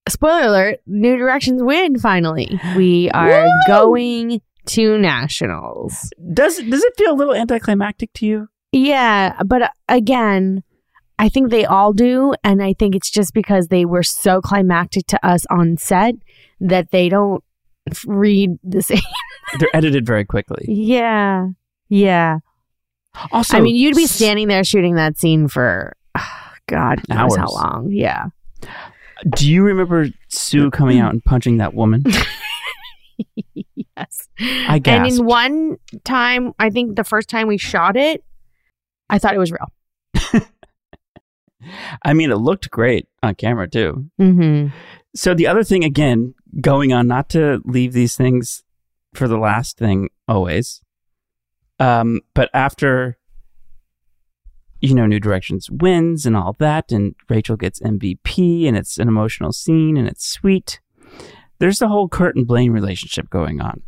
spoiler 0.08 0.46
alert: 0.46 0.80
New 0.86 1.16
Directions 1.16 1.62
win. 1.62 1.98
Finally, 1.98 2.60
we 2.76 3.10
are 3.10 3.44
Woo! 3.44 3.50
going 3.66 4.40
to 4.66 4.98
nationals. 4.98 6.10
Does 6.32 6.58
does 6.58 6.82
it 6.84 6.94
feel 6.96 7.12
a 7.12 7.16
little 7.16 7.34
anticlimactic 7.34 8.12
to 8.14 8.26
you? 8.26 8.48
Yeah, 8.72 9.40
but 9.46 9.62
uh, 9.62 9.68
again, 9.88 10.62
I 11.18 11.28
think 11.28 11.50
they 11.50 11.64
all 11.64 11.92
do, 11.92 12.34
and 12.44 12.62
I 12.62 12.74
think 12.74 12.94
it's 12.94 13.10
just 13.10 13.32
because 13.32 13.68
they 13.68 13.84
were 13.84 14.02
so 14.02 14.40
climactic 14.40 15.06
to 15.08 15.26
us 15.26 15.46
on 15.50 15.78
set 15.78 16.14
that 16.60 16.90
they 16.90 17.08
don't 17.08 17.42
f- 17.42 17.47
read 18.06 18.58
the 18.62 18.82
same. 18.82 19.00
They're 19.58 19.74
edited 19.74 20.06
very 20.06 20.24
quickly. 20.24 20.64
yeah, 20.68 21.48
yeah. 21.88 22.38
Also, 23.32 23.56
I 23.56 23.60
mean, 23.60 23.74
you'd 23.74 23.96
be 23.96 24.06
standing 24.06 24.48
there 24.48 24.62
shooting 24.62 24.94
that 24.96 25.18
scene 25.18 25.48
for 25.48 25.96
God 26.68 27.00
knows 27.08 27.36
how 27.36 27.48
long. 27.48 27.88
Yeah. 27.90 28.26
Do 29.34 29.50
you 29.50 29.64
remember 29.64 30.06
Sue 30.28 30.70
coming 30.70 31.00
out 31.00 31.12
and 31.12 31.24
punching 31.24 31.56
that 31.56 31.74
woman? 31.74 32.04
yes. 33.74 34.28
I 34.38 34.78
guess. 34.78 35.10
And 35.10 35.20
in 35.20 35.26
one 35.26 35.76
time, 36.04 36.52
I 36.58 36.70
think 36.70 36.94
the 36.94 37.02
first 37.02 37.28
time 37.28 37.48
we 37.48 37.58
shot 37.58 37.96
it, 37.96 38.22
I 39.10 39.18
thought 39.18 39.34
it 39.34 39.38
was 39.38 39.50
real. 39.50 39.66
I 42.04 42.14
mean, 42.14 42.30
it 42.30 42.36
looked 42.36 42.70
great 42.70 43.08
on 43.22 43.34
camera 43.34 43.68
too. 43.68 44.08
Mm-hmm. 44.20 44.68
So 45.16 45.34
the 45.34 45.48
other 45.48 45.64
thing, 45.64 45.82
again, 45.82 46.34
going 46.60 46.92
on, 46.92 47.06
not 47.06 47.28
to 47.30 47.60
leave 47.64 47.92
these 47.92 48.16
things 48.16 48.62
for 49.14 49.28
the 49.28 49.38
last 49.38 49.78
thing 49.78 50.08
always, 50.26 50.82
um, 51.78 52.20
but 52.34 52.50
after 52.52 53.16
you 54.80 54.94
know 54.94 55.06
New 55.06 55.20
Directions 55.20 55.68
wins 55.70 56.26
and 56.26 56.36
all 56.36 56.54
that, 56.58 56.92
and 56.92 57.14
Rachel 57.28 57.56
gets 57.56 57.80
MVP, 57.80 58.66
and 58.66 58.76
it's 58.76 58.98
an 58.98 59.08
emotional 59.08 59.52
scene, 59.52 59.96
and 59.96 60.08
it's 60.08 60.26
sweet. 60.26 60.80
There's 61.58 61.78
the 61.78 61.88
whole 61.88 62.08
Kurt 62.08 62.36
and 62.36 62.46
Blaine 62.46 62.72
relationship 62.72 63.30
going 63.30 63.60
on, 63.60 63.82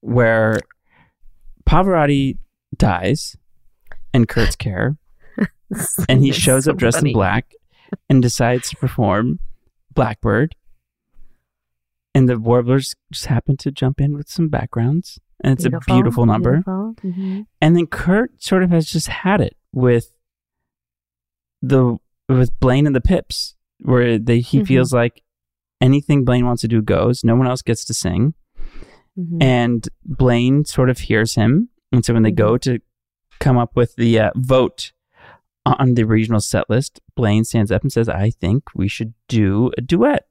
where 0.00 0.58
Pavarotti 1.66 2.38
dies 2.76 3.36
in 4.12 4.26
Kurt's 4.26 4.56
care, 4.56 4.96
and 6.08 6.20
he 6.20 6.32
shows 6.32 6.64
so 6.64 6.72
up 6.72 6.76
dressed 6.76 6.98
funny. 6.98 7.10
in 7.10 7.14
black 7.14 7.52
and 8.08 8.22
decides 8.22 8.70
to 8.70 8.76
perform 8.76 9.38
Blackbird. 9.94 10.54
And 12.14 12.28
the 12.28 12.38
Warblers 12.38 12.94
just 13.12 13.26
happen 13.26 13.56
to 13.58 13.72
jump 13.72 14.00
in 14.00 14.16
with 14.16 14.28
some 14.28 14.48
backgrounds. 14.48 15.18
And 15.42 15.52
it's 15.54 15.64
a 15.64 15.70
beautiful 15.86 16.26
number. 16.26 16.52
beautiful. 16.52 16.94
Mhm. 17.02 17.46
And 17.60 17.76
then 17.76 17.86
Kurt 17.86 18.42
sort 18.42 18.62
of 18.62 18.70
has 18.70 18.86
just 18.86 19.08
had 19.08 19.40
it 19.40 19.56
with 19.72 20.12
the 21.60 21.96
with 22.28 22.58
Blaine 22.60 22.86
and 22.86 22.94
the 22.96 23.00
Pips, 23.00 23.54
where 23.80 24.18
they 24.18 24.40
he 24.40 24.60
Mhm. 24.60 24.66
feels 24.66 24.92
like 24.92 25.22
anything 25.80 26.24
Blaine 26.24 26.46
wants 26.46 26.62
to 26.62 26.68
do 26.68 26.80
goes. 26.80 27.22
No 27.24 27.34
one 27.36 27.46
else 27.46 27.60
gets 27.62 27.84
to 27.86 27.94
sing. 27.94 28.34
Mhm. 29.18 29.42
And 29.42 29.88
Blaine 30.04 30.64
sort 30.64 30.88
of 30.88 30.98
hears 31.00 31.34
him. 31.34 31.68
And 31.92 32.04
so 32.04 32.14
when 32.14 32.22
they 32.22 32.30
go 32.32 32.56
to 32.58 32.78
come 33.40 33.58
up 33.58 33.76
with 33.76 33.94
the 33.96 34.18
uh, 34.18 34.30
vote 34.36 34.92
on 35.66 35.94
the 35.94 36.04
regional 36.04 36.40
set 36.40 36.70
list, 36.70 37.00
Blaine 37.14 37.44
stands 37.44 37.70
up 37.70 37.82
and 37.82 37.92
says, 37.92 38.08
I 38.08 38.30
think 38.30 38.64
we 38.74 38.88
should 38.88 39.12
do 39.28 39.70
a 39.76 39.80
duet. 39.80 40.26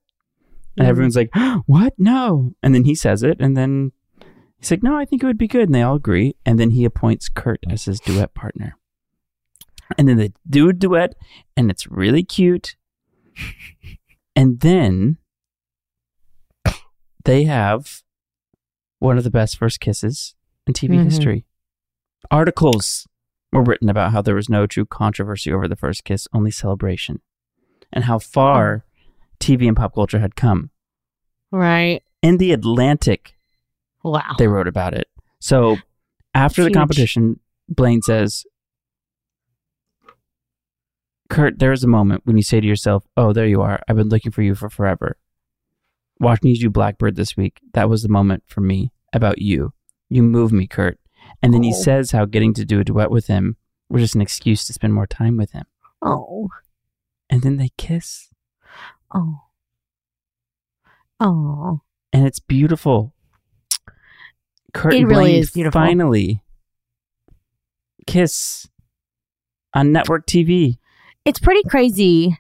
And 0.78 0.86
Mhm. 0.86 0.90
everyone's 0.90 1.16
like, 1.16 1.30
What? 1.66 1.94
No. 1.98 2.54
And 2.64 2.74
then 2.74 2.86
he 2.86 2.96
says 2.96 3.24
it. 3.24 3.38
And 3.40 3.56
then 3.58 3.92
He's 4.60 4.72
like, 4.72 4.82
no, 4.84 4.96
I 4.96 5.04
think 5.04 5.22
it 5.22 5.26
would 5.26 5.38
be 5.38 5.48
good. 5.50 5.64
And 5.68 5.76
they 5.76 5.82
all 5.82 5.96
agree. 5.96 6.38
And 6.46 6.58
then 6.58 6.70
he 6.70 6.86
appoints 6.86 7.28
Kurt 7.28 7.60
as 7.70 7.84
his 7.84 8.00
duet 8.00 8.34
partner. 8.34 8.78
And 9.98 10.08
then 10.08 10.16
they 10.16 10.32
do 10.50 10.70
a 10.70 10.74
duet, 10.74 11.16
and 11.58 11.70
it's 11.70 11.86
really 11.88 12.24
cute. 12.24 12.78
And 14.38 14.62
then 14.62 15.18
they 17.26 17.44
have 17.44 18.02
one 19.00 19.18
of 19.18 19.24
the 19.24 19.30
best 19.30 19.58
first 19.58 19.80
kisses 19.80 20.34
in 20.66 20.74
TV 20.74 20.98
Mhm. 20.98 21.04
history. 21.04 21.46
Articles 22.32 23.08
were 23.52 23.64
written 23.64 23.90
about 23.90 24.12
how 24.12 24.22
there 24.22 24.36
was 24.36 24.50
no 24.50 24.66
true 24.66 24.86
controversy 24.86 25.52
over 25.52 25.68
the 25.68 25.76
first 25.76 26.04
kiss, 26.04 26.28
only 26.34 26.52
celebration, 26.52 27.22
and 27.92 28.06
how 28.06 28.18
far 28.18 28.86
TV 29.44 29.68
and 29.68 29.76
pop 29.78 29.94
culture 29.94 30.20
had 30.20 30.36
come. 30.36 30.70
Right. 31.52 32.02
In 32.22 32.38
the 32.38 32.52
Atlantic, 32.54 33.36
Wow. 34.04 34.36
they 34.38 34.48
wrote 34.48 34.68
about 34.68 34.94
it. 34.94 35.08
So 35.40 35.78
after 36.34 36.64
the 36.64 36.72
competition, 36.72 37.40
Blaine 37.70 38.02
says, 38.02 38.46
Kurt, 41.30 41.60
there 41.60 41.72
is 41.72 41.84
a 41.84 41.88
moment 41.88 42.22
when 42.26 42.38
you 42.38 42.44
say 42.44 42.60
to 42.60 42.68
yourself, 42.68 43.06
Oh, 43.18 43.34
there 43.34 43.48
you 43.48 43.62
are. 43.62 43.82
I've 43.88 43.96
been 43.96 44.10
looking 44.10 44.32
for 44.32 44.42
you 44.42 44.56
for 44.56 44.70
forever. 44.70 45.18
Watching 46.20 46.52
you 46.52 46.58
do 46.60 46.70
Blackbird 46.70 47.16
this 47.16 47.36
week, 47.36 47.60
that 47.74 47.90
was 47.90 48.04
the 48.04 48.10
moment 48.10 48.44
for 48.48 48.62
me 48.62 48.92
about 49.14 49.42
you. 49.42 49.74
You 50.10 50.22
move 50.24 50.52
me, 50.52 50.68
Kurt. 50.68 51.00
And 51.42 51.54
then 51.54 51.64
he 51.64 51.74
Oh. 51.74 51.82
says 51.82 52.12
how 52.12 52.26
getting 52.26 52.54
to 52.56 52.66
do 52.66 52.80
a 52.80 52.84
duet 52.84 53.10
with 53.10 53.28
him 53.28 53.58
was 53.90 54.02
just 54.04 54.16
an 54.16 54.22
excuse 54.22 54.66
to 54.66 54.74
spend 54.74 54.94
more 54.94 55.08
time 55.08 55.38
with 55.38 55.52
him. 55.52 55.66
oh. 56.02 56.50
And 57.30 57.42
then 57.42 57.58
they 57.58 57.70
kiss. 57.78 58.30
Oh. 59.14 59.42
Oh. 61.20 61.82
And 62.12 62.26
it's 62.28 62.40
beautiful. 62.40 63.14
Kurt 64.74 64.94
It 64.94 65.06
really 65.06 65.38
is 65.38 65.52
beautiful. 65.52 65.80
finally 65.80 66.44
kiss 68.08 68.68
on 69.74 69.92
network 69.92 70.26
TV. 70.26 70.78
It's 71.26 71.40
pretty 71.40 71.64
crazy. 71.70 72.38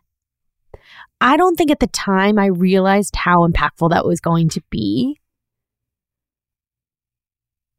I 1.21 1.37
don't 1.37 1.55
think 1.55 1.71
at 1.71 1.79
the 1.79 1.87
time 1.87 2.37
I 2.37 2.47
realized 2.47 3.15
how 3.15 3.47
impactful 3.47 3.91
that 3.91 4.05
was 4.05 4.19
going 4.19 4.49
to 4.49 4.61
be 4.69 5.19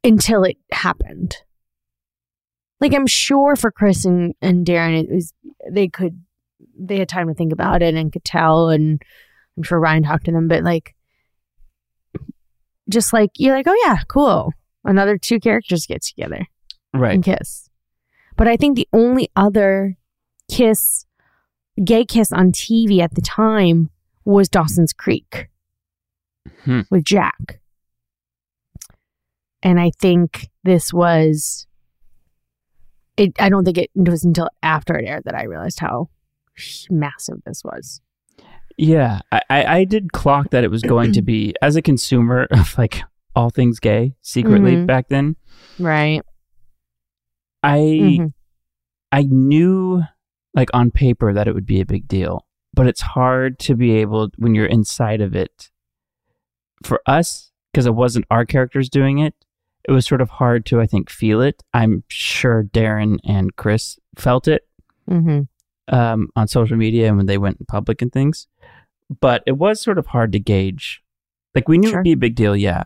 until 0.02 0.44
it 0.44 0.56
happened. 0.72 1.36
Like 2.80 2.94
I'm 2.94 3.06
sure 3.06 3.54
for 3.56 3.70
Chris 3.70 4.04
and, 4.04 4.34
and 4.40 4.64
Darren 4.66 5.02
it 5.02 5.10
was 5.10 5.32
they 5.70 5.88
could 5.88 6.23
they 6.78 6.98
had 6.98 7.08
time 7.08 7.28
to 7.28 7.34
think 7.34 7.52
about 7.52 7.82
it 7.82 7.94
and 7.94 8.12
could 8.12 8.24
tell 8.24 8.68
and 8.68 9.00
I'm 9.56 9.62
sure 9.62 9.78
Ryan 9.80 10.02
talked 10.02 10.24
to 10.26 10.32
them, 10.32 10.48
but 10.48 10.64
like 10.64 10.94
just 12.88 13.12
like 13.12 13.30
you're 13.36 13.54
like, 13.54 13.66
oh 13.68 13.82
yeah, 13.86 13.98
cool. 14.08 14.52
Another 14.84 15.16
two 15.16 15.40
characters 15.40 15.86
get 15.86 16.02
together 16.02 16.46
Right. 16.92 17.14
and 17.14 17.24
kiss. 17.24 17.70
But 18.36 18.48
I 18.48 18.56
think 18.56 18.76
the 18.76 18.88
only 18.92 19.30
other 19.36 19.96
kiss, 20.50 21.06
gay 21.82 22.04
kiss 22.04 22.32
on 22.32 22.52
TV 22.52 23.00
at 23.00 23.14
the 23.14 23.22
time 23.22 23.90
was 24.24 24.48
Dawson's 24.48 24.92
Creek 24.92 25.48
Hmm. 26.64 26.80
with 26.90 27.04
Jack. 27.04 27.60
And 29.62 29.80
I 29.80 29.90
think 29.98 30.50
this 30.62 30.92
was. 30.92 31.66
It, 33.16 33.32
I 33.38 33.48
don't 33.48 33.64
think 33.64 33.78
it 33.78 33.90
was 33.94 34.24
until 34.24 34.50
after 34.62 34.94
it 34.98 35.06
aired 35.06 35.24
that 35.24 35.34
I 35.36 35.44
realized 35.44 35.78
how 35.80 36.10
massive 36.90 37.38
this 37.44 37.62
was. 37.64 38.00
Yeah. 38.76 39.20
I, 39.30 39.42
I, 39.50 39.84
did 39.84 40.12
clock 40.12 40.50
that 40.50 40.64
it 40.64 40.70
was 40.70 40.82
going 40.82 41.12
to 41.12 41.22
be, 41.32 41.54
as 41.62 41.76
a 41.76 41.82
consumer 41.82 42.46
of 42.50 42.76
like 42.76 43.02
all 43.36 43.50
things 43.50 43.78
gay 43.80 44.14
secretly 44.20 44.76
Mhm. 44.76 44.86
back 44.86 45.08
then, 45.08 45.36
Right. 45.78 46.22
I 47.62 47.78
Mhm. 47.78 48.32
I 49.12 49.22
knew 49.22 50.02
like 50.54 50.70
on 50.74 50.90
paper 50.90 51.32
that 51.32 51.46
it 51.48 51.54
would 51.54 51.66
be 51.66 51.80
a 51.80 51.86
big 51.86 52.06
deal, 52.08 52.46
but 52.72 52.86
it's 52.86 53.00
hard 53.00 53.58
to 53.60 53.74
be 53.74 53.92
able 53.92 54.30
when 54.38 54.54
you're 54.54 54.66
inside 54.66 55.20
of 55.20 55.34
it. 55.36 55.70
For 56.82 57.00
us, 57.06 57.50
because 57.72 57.86
it 57.86 57.94
wasn't 57.94 58.26
our 58.30 58.44
characters 58.44 58.88
doing 58.90 59.18
it, 59.18 59.34
it 59.88 59.92
was 59.92 60.04
sort 60.06 60.20
of 60.20 60.30
hard 60.30 60.66
to 60.66 60.80
I 60.80 60.86
think 60.86 61.10
feel 61.10 61.40
it. 61.40 61.62
I'm 61.72 62.04
sure 62.08 62.64
Darren 62.64 63.18
and 63.24 63.54
Chris 63.56 63.98
felt 64.16 64.46
it 64.48 64.62
Mm-hmm. 65.08 65.42
Um, 65.88 66.28
on 66.36 66.48
social 66.48 66.76
media 66.76 67.08
and 67.08 67.16
when 67.16 67.26
they 67.26 67.38
went 67.38 67.66
public 67.68 68.00
and 68.02 68.12
things, 68.12 68.46
but 69.20 69.42
it 69.46 69.52
was 69.58 69.80
sort 69.80 69.98
of 69.98 70.06
hard 70.06 70.32
to 70.32 70.38
gauge. 70.40 71.02
Like 71.54 71.68
we 71.68 71.78
knew 71.78 71.88
Sure. 71.90 71.98
it'd 72.00 72.04
be 72.04 72.12
a 72.12 72.16
big 72.16 72.34
deal, 72.34 72.56
yeah, 72.56 72.84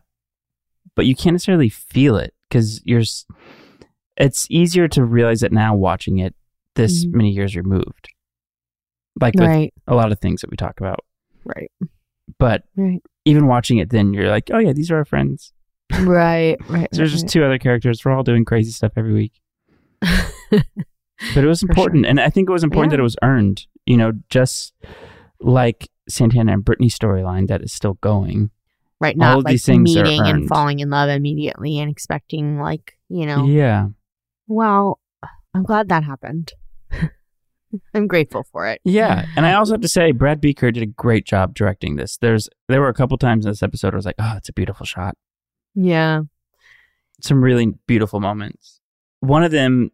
but 0.95 1.07
you 1.07 1.15
can't 1.15 1.35
necessarily 1.35 1.69
feel 1.69 2.17
it 2.17 2.35
because 2.49 2.81
you're. 2.85 3.03
It's 4.17 4.47
easier 4.51 4.89
to 4.89 5.05
realize 5.05 5.43
it 5.45 5.53
now 5.53 5.77
watching 5.77 6.19
it 6.19 6.35
this 6.75 7.05
Mhm. 7.07 7.13
many 7.15 7.31
years 7.31 7.57
removed, 7.57 8.09
like 9.21 9.35
with 9.35 9.45
Right. 9.49 9.73
a 9.87 9.95
lot 9.95 10.11
of 10.13 10.19
things 10.19 10.41
that 10.41 10.51
we 10.51 10.57
talk 10.57 10.81
about. 10.81 11.01
Right. 11.45 11.71
But 12.39 12.65
Right. 12.77 13.01
even 13.25 13.47
watching 13.47 13.79
it, 13.79 13.91
then 13.91 14.13
you're 14.13 14.29
like, 14.29 14.51
oh 14.53 14.59
yeah, 14.59 14.73
these 14.73 14.91
are 14.91 14.97
our 14.97 15.05
friends. 15.05 15.53
Right. 16.01 16.57
Right. 16.69 16.89
There's 16.93 17.13
just 17.13 17.29
two 17.29 17.43
other 17.45 17.59
characters. 17.59 18.05
We're 18.05 18.13
all 18.13 18.23
doing 18.25 18.45
crazy 18.45 18.73
stuff 18.73 18.93
every 18.97 19.15
week. 19.15 19.41
But 21.35 21.45
it 21.45 21.47
was 21.47 21.61
For 21.63 21.67
sure. 21.67 21.71
important, 21.73 22.07
and 22.07 22.21
I 22.21 22.31
think 22.31 22.49
it 22.49 22.53
was 22.53 22.65
important 22.65 22.93
Yeah. 22.93 22.97
that 22.97 23.01
it 23.01 23.05
was 23.05 23.17
earned. 23.23 23.67
You 23.87 23.97
know, 23.97 24.13
just 24.29 24.75
like 25.41 25.89
Santana 26.09 26.53
and 26.53 26.65
Brittany 26.65 26.89
storyline 26.89 27.49
that 27.49 27.63
is 27.63 27.73
still 27.73 27.95
going. 27.95 28.51
right. 29.01 29.15
all 29.15 29.19
Not 29.19 29.39
of 29.39 29.45
like 29.45 29.53
these 29.53 29.65
things 29.65 29.95
meeting 29.95 30.21
and 30.27 30.49
falling 30.49 30.81
in 30.81 30.91
love 30.91 31.09
immediately 31.09 31.79
and 31.79 31.91
expecting 31.91 32.59
like 32.59 32.99
you 33.09 33.25
know. 33.27 33.45
Yeah, 33.47 33.89
Well, 34.47 35.01
I'm 35.55 35.63
glad 35.63 35.89
that 35.89 36.05
happened. 36.05 36.53
I'm 37.95 38.07
grateful 38.07 38.45
for 38.51 38.67
it. 38.67 38.81
yeah. 38.85 39.27
And 39.37 39.45
I 39.45 39.53
also 39.53 39.75
have 39.75 39.83
to 39.83 39.89
say, 39.89 40.11
Brad 40.13 40.41
Buecker 40.41 40.73
did 40.73 40.83
a 40.83 40.87
great 40.87 41.27
job 41.27 41.55
directing 41.55 41.97
this. 41.97 42.17
There's 42.17 42.49
there 42.69 42.81
were 42.81 42.89
a 42.89 42.95
couple 42.95 43.17
times 43.19 43.45
in 43.45 43.51
this 43.51 43.63
episode 43.63 43.93
I 43.93 43.97
was 43.97 44.07
like, 44.07 44.15
oh, 44.19 44.35
it's 44.37 44.49
a 44.49 44.53
beautiful 44.55 44.87
shot. 44.87 45.17
Yeah. 45.75 46.23
Some 47.21 47.43
really 47.43 47.75
beautiful 47.87 48.21
moments. 48.21 48.81
One 49.21 49.43
of 49.45 49.51
them 49.51 49.91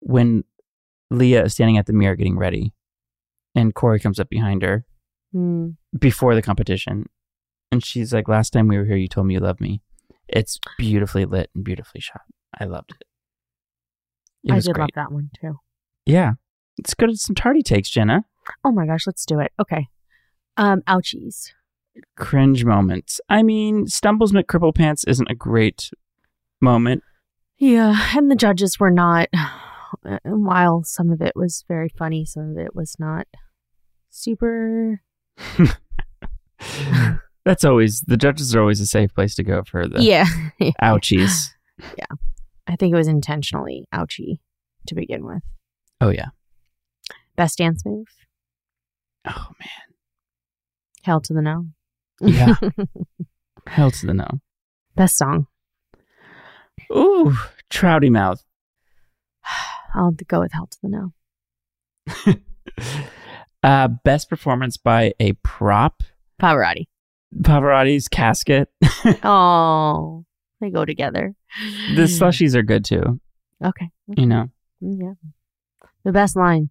when 0.00 0.42
Lea 1.12 1.34
is 1.36 1.52
standing 1.54 1.78
at 1.78 1.86
the 1.86 1.92
mirror 1.92 2.16
getting 2.16 2.36
ready, 2.38 2.72
and 3.54 3.74
Cory 3.74 4.00
comes 4.00 4.18
up 4.20 4.28
behind 4.28 4.62
her 4.62 4.84
Mm. 5.34 5.76
before 5.98 6.34
the 6.34 6.42
competition. 6.42 7.06
And 7.70 7.82
she's 7.84 8.12
like, 8.12 8.28
Last 8.28 8.50
time 8.52 8.68
we 8.68 8.76
were 8.76 8.84
here, 8.84 8.96
you 8.96 9.08
told 9.08 9.26
me 9.26 9.34
you 9.34 9.40
loved 9.40 9.60
me. 9.62 9.80
It's 10.28 10.58
beautifully 10.78 11.24
lit 11.24 11.48
and 11.54 11.64
beautifully 11.64 12.00
shot. 12.02 12.20
I 12.60 12.64
loved 12.64 12.90
it. 12.92 13.04
It 14.44 14.52
I 14.52 14.58
did 14.60 14.74
great. 14.74 14.78
love 14.82 14.88
that 14.94 15.12
one 15.12 15.30
too. 15.40 15.58
Yeah. 16.04 16.32
Let's 16.78 16.92
go 16.94 17.06
to 17.06 17.16
some 17.16 17.34
tardy 17.34 17.62
takes, 17.62 17.88
Jenna. 17.88 18.24
Oh 18.64 18.72
my 18.72 18.86
gosh, 18.86 19.06
let's 19.06 19.24
do 19.24 19.40
it. 19.40 19.52
Okay. 19.60 19.88
Um, 20.58 20.82
ouchies. 20.88 21.52
Cringe 22.16 22.64
moments. 22.64 23.20
I 23.28 23.42
mean, 23.42 23.86
Stumbles 23.86 24.32
McCripple 24.32 24.74
Pants 24.74 25.04
isn't 25.04 25.30
a 25.30 25.34
great 25.34 25.90
moment. 26.60 27.02
Yeah, 27.58 27.94
and 28.16 28.30
the 28.30 28.36
judges 28.36 28.78
were 28.80 28.90
not. 28.90 29.28
Uh, 30.08 30.18
while 30.24 30.82
some 30.82 31.10
of 31.10 31.22
it 31.22 31.32
was 31.36 31.64
very 31.68 31.88
funny, 31.88 32.24
some 32.24 32.50
of 32.50 32.58
it 32.58 32.74
was 32.74 32.96
not 32.98 33.26
super. 34.10 35.00
That's 37.44 37.64
always, 37.64 38.02
the 38.02 38.16
judges 38.16 38.54
are 38.54 38.60
always 38.60 38.80
a 38.80 38.86
safe 38.86 39.14
place 39.14 39.34
to 39.36 39.42
go 39.42 39.62
for 39.64 39.88
the 39.88 40.02
yeah, 40.02 40.26
ouchies. 40.80 41.48
Yeah, 41.98 42.06
I 42.66 42.76
think 42.76 42.92
it 42.92 42.96
was 42.96 43.08
intentionally 43.08 43.86
ouchy 43.92 44.40
to 44.86 44.94
begin 44.94 45.24
with. 45.24 45.42
Oh, 46.00 46.10
yeah. 46.10 46.28
Best 47.36 47.58
dance 47.58 47.84
move. 47.84 48.06
Oh, 49.26 49.48
man. 49.60 49.96
Hell 51.02 51.20
to 51.22 51.32
the 51.32 51.42
no. 51.42 51.66
Yeah. 52.20 52.54
Hell 53.66 53.90
to 53.90 54.06
the 54.06 54.14
no. 54.14 54.28
Best 54.94 55.16
song. 55.16 55.46
Ooh, 56.92 57.36
Trouty 57.70 58.10
Mouth. 58.10 58.44
I'll 59.94 60.12
go 60.12 60.40
with 60.40 60.52
Hell 60.52 60.68
to 60.68 60.78
the 60.82 60.88
no. 60.88 62.34
uh, 63.62 63.88
best 63.88 64.28
performance 64.28 64.76
by 64.76 65.14
a 65.20 65.32
prop. 65.42 66.02
Pavarotti. 66.40 66.86
Pavarotti's 67.40 68.08
casket. 68.08 68.68
Oh, 69.24 70.24
they 70.60 70.70
go 70.70 70.84
together. 70.84 71.34
the 71.96 72.02
slushies 72.02 72.54
are 72.54 72.62
good 72.62 72.84
too. 72.84 73.20
Okay. 73.64 73.90
You 74.16 74.26
know. 74.26 74.48
Mm, 74.82 74.98
Yeah. 75.00 75.14
The 76.04 76.12
best 76.12 76.36
line. 76.36 76.70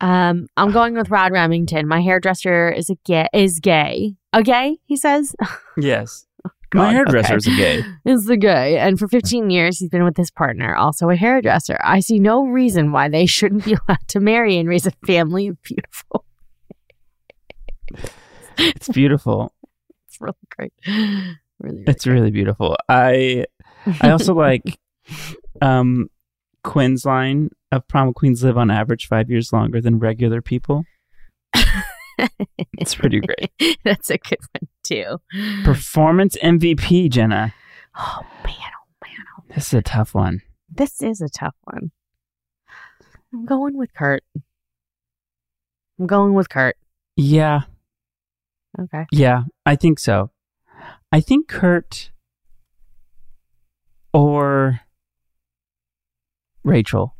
Um, 0.00 0.48
I'm 0.56 0.70
going 0.72 0.94
with 0.94 1.10
Rod 1.10 1.32
Remington. 1.32 1.86
My 1.88 2.00
hairdresser 2.02 2.70
is 2.70 2.90
a 2.90 2.96
gay 3.04 3.28
is 3.32 3.60
gay. 3.60 4.16
A 4.32 4.42
gay, 4.42 4.78
he 4.84 4.96
says. 4.96 5.34
Yes. 5.76 6.26
My 6.74 6.86
God, 6.86 6.94
hairdresser 6.94 7.34
okay. 7.34 7.36
is 7.36 7.46
a 7.46 7.50
gay. 7.50 7.84
Is 8.04 8.24
the 8.24 8.36
gay. 8.36 8.78
And 8.78 8.98
for 8.98 9.06
15 9.06 9.48
years 9.48 9.78
he's 9.78 9.90
been 9.90 10.04
with 10.04 10.16
his 10.16 10.30
partner, 10.30 10.74
also 10.74 11.08
a 11.08 11.16
hairdresser. 11.16 11.78
I 11.82 12.00
see 12.00 12.18
no 12.18 12.44
reason 12.44 12.90
why 12.90 13.08
they 13.08 13.26
shouldn't 13.26 13.64
be 13.64 13.76
allowed 13.88 14.08
to 14.08 14.20
marry 14.20 14.58
and 14.58 14.68
raise 14.68 14.86
a 14.86 14.90
family 15.06 15.48
of 15.48 15.62
beautiful. 15.62 16.24
It's 18.58 18.88
beautiful. 18.88 19.52
It's 20.06 20.20
really 20.20 20.34
great. 20.56 20.72
Really, 20.86 21.36
really 21.58 21.84
It's 21.88 22.06
really 22.06 22.30
beautiful. 22.30 22.76
I 22.88 23.46
I 24.00 24.10
also 24.10 24.32
like 24.32 24.78
um 25.60 26.08
Quinn's 26.62 27.04
line 27.04 27.50
of 27.72 27.86
prom 27.88 28.14
queens 28.14 28.44
live 28.44 28.56
on 28.56 28.70
average 28.70 29.08
five 29.08 29.28
years 29.28 29.52
longer 29.52 29.80
than 29.80 29.98
regular 29.98 30.40
people. 30.40 30.84
It's 32.78 32.94
pretty 33.00 33.20
great. 33.20 33.78
That's 33.84 34.10
a 34.10 34.18
good 34.18 34.38
one 34.52 34.68
too. 34.82 35.18
Performance 35.64 36.36
MVP, 36.42 37.10
Jenna. 37.10 37.54
Oh 37.96 38.20
man, 38.44 38.54
oh 38.56 39.06
man, 39.06 39.24
oh 39.38 39.44
This 39.54 39.68
is 39.68 39.74
a 39.74 39.82
tough 39.82 40.14
one. 40.14 40.42
This 40.68 41.00
is 41.02 41.20
a 41.20 41.28
tough 41.28 41.54
one. 41.64 41.90
I'm 43.32 43.44
going 43.46 43.76
with 43.76 43.92
Kurt. 43.94 44.22
I'm 45.98 46.06
going 46.06 46.34
with 46.34 46.48
Kurt. 46.48 46.76
Yeah, 47.16 47.62
Okay. 48.80 49.06
yeah, 49.12 49.44
I 49.64 49.76
think 49.76 49.98
so. 50.00 50.30
I 51.12 51.20
think 51.20 51.46
Kurt 51.46 52.10
or 54.12 54.80
Rachel. 56.64 57.14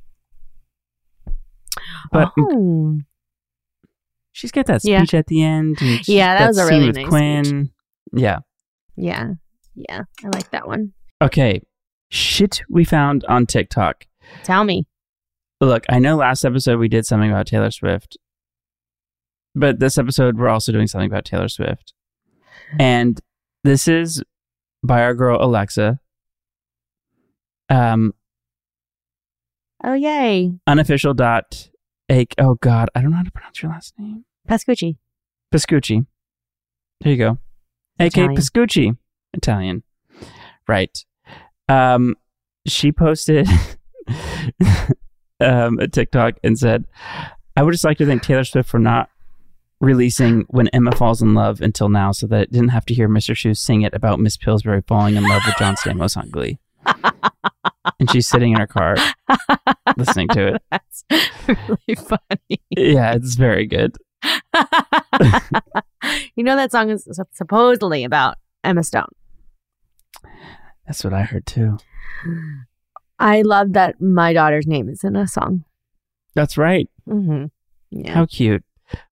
But 2.11 2.32
oh, 2.38 2.99
she's 4.35 4.53
got 4.53 4.66
that 4.66 4.85
Yeah. 4.85 4.99
speech 4.99 5.14
at 5.14 5.26
the 5.28 5.43
end. 5.43 5.78
Yeah, 6.07 6.39
that 6.39 6.49
was 6.49 6.59
a 6.59 6.66
really 6.66 6.89
with 6.89 6.97
nice 6.97 7.09
Quinn. 7.09 7.45
speech. 7.45 7.68
Yeah. 8.12 8.39
yeah, 8.97 9.28
yeah. 9.74 10.03
I 10.22 10.28
like 10.28 10.51
that 10.51 10.66
one. 10.68 10.93
Okay. 11.22 11.62
Shit 12.11 12.61
we 12.68 12.85
found 12.85 13.24
on 13.28 13.47
TikTok. 13.47 14.07
Tell 14.43 14.64
me. 14.64 14.87
Look, 15.61 15.85
I 15.89 15.99
know 15.99 16.16
last 16.16 16.45
episode 16.45 16.78
we 16.78 16.89
did 16.89 17.07
something 17.07 17.30
about 17.30 17.47
Taylor 17.47 17.70
Swift, 17.70 18.18
but 19.55 19.78
this 19.80 19.97
episode 19.99 20.37
we're 20.39 20.49
also 20.49 20.72
doing 20.72 20.87
something 20.87 21.09
about 21.11 21.24
Taylor 21.24 21.49
Swift. 21.49 21.95
And 22.78 23.20
this 23.62 23.89
is 23.89 24.22
by 24.82 25.03
our 25.03 25.14
girl 25.14 25.43
Alexa. 25.43 25.99
Um, 27.70 28.12
Oh 29.82 29.95
yay, 29.95 30.53
unofficial 30.66 31.12
dot 31.14 31.68
ake. 32.09 32.34
Oh 32.38 32.57
God, 32.57 32.90
I 32.94 33.00
don't 33.00 33.11
know 33.11 33.18
how 33.18 33.22
to 33.22 33.32
pronounce 33.32 33.62
your 33.62 33.72
last 33.72 33.94
name. 33.98 34.24
Pascucci. 34.48 34.96
Piscucci. 35.52 36.07
There 37.00 37.12
you 37.12 37.18
go. 37.18 37.38
AK. 37.98 38.12
Piscucci. 38.12 38.96
Italian. 39.32 39.82
Right. 40.66 41.05
Um, 41.68 42.16
she 42.66 42.92
posted 42.92 43.48
um, 45.40 45.78
a 45.78 45.88
TikTok 45.88 46.34
and 46.42 46.59
said, 46.59 46.84
I 47.57 47.62
would 47.62 47.72
just 47.72 47.84
like 47.84 47.98
to 47.98 48.07
thank 48.07 48.22
Taylor 48.22 48.44
Swift 48.44 48.68
for 48.68 48.78
not 48.78 49.11
releasing 49.80 50.42
When 50.48 50.68
Emma 50.68 50.92
Falls 50.92 51.22
in 51.22 51.34
Love 51.34 51.61
until 51.61 51.88
now 51.88 52.12
so 52.12 52.26
that 52.26 52.42
it 52.42 52.52
didn't 52.52 52.68
have 52.68 52.86
to 52.86 52.94
hear 52.94 53.09
Mr. 53.09 53.36
Shoes 53.36 53.61
sing 53.61 53.82
it 53.82 53.94
about 53.94 54.20
Miss 54.20 54.36
Pillsbury 54.36 54.82
falling 54.86 55.16
in 55.16 55.24
love 55.24 55.42
with 55.46 55.57
John 55.57 55.76
Stamos 55.76 56.16
on 56.16 56.30
Glee. 56.30 56.59
and 58.01 58.11
she's 58.11 58.26
sitting 58.28 58.53
in 58.53 58.59
her 58.61 58.66
car 58.66 58.97
listening 59.97 60.28
to 60.28 60.55
it. 60.55 60.62
That's 60.70 61.05
really 61.49 61.95
funny. 61.97 62.61
Yeah, 62.70 63.14
it's 63.14 63.34
very 63.34 63.66
good. 63.66 63.97
you 66.34 66.42
know 66.45 66.57
that 66.57 66.70
song 66.72 66.90
is 66.90 67.09
supposedly 67.32 68.05
about 68.05 68.36
Emma 68.62 68.82
Stone. 68.82 69.09
That's 70.86 71.03
what 71.05 71.14
I 71.14 71.22
heard 71.22 71.47
too. 71.47 71.78
I 73.18 73.42
love 73.42 73.72
that 73.74 74.01
my 74.01 74.32
daughter's 74.32 74.66
name 74.66 74.88
is 74.88 75.05
in 75.05 75.16
a 75.16 75.26
song. 75.26 75.64
That's 76.34 76.59
right. 76.59 76.88
Mm-hmm. 77.09 77.47
Yeah. 77.90 78.12
How 78.14 78.26
cute. 78.26 78.64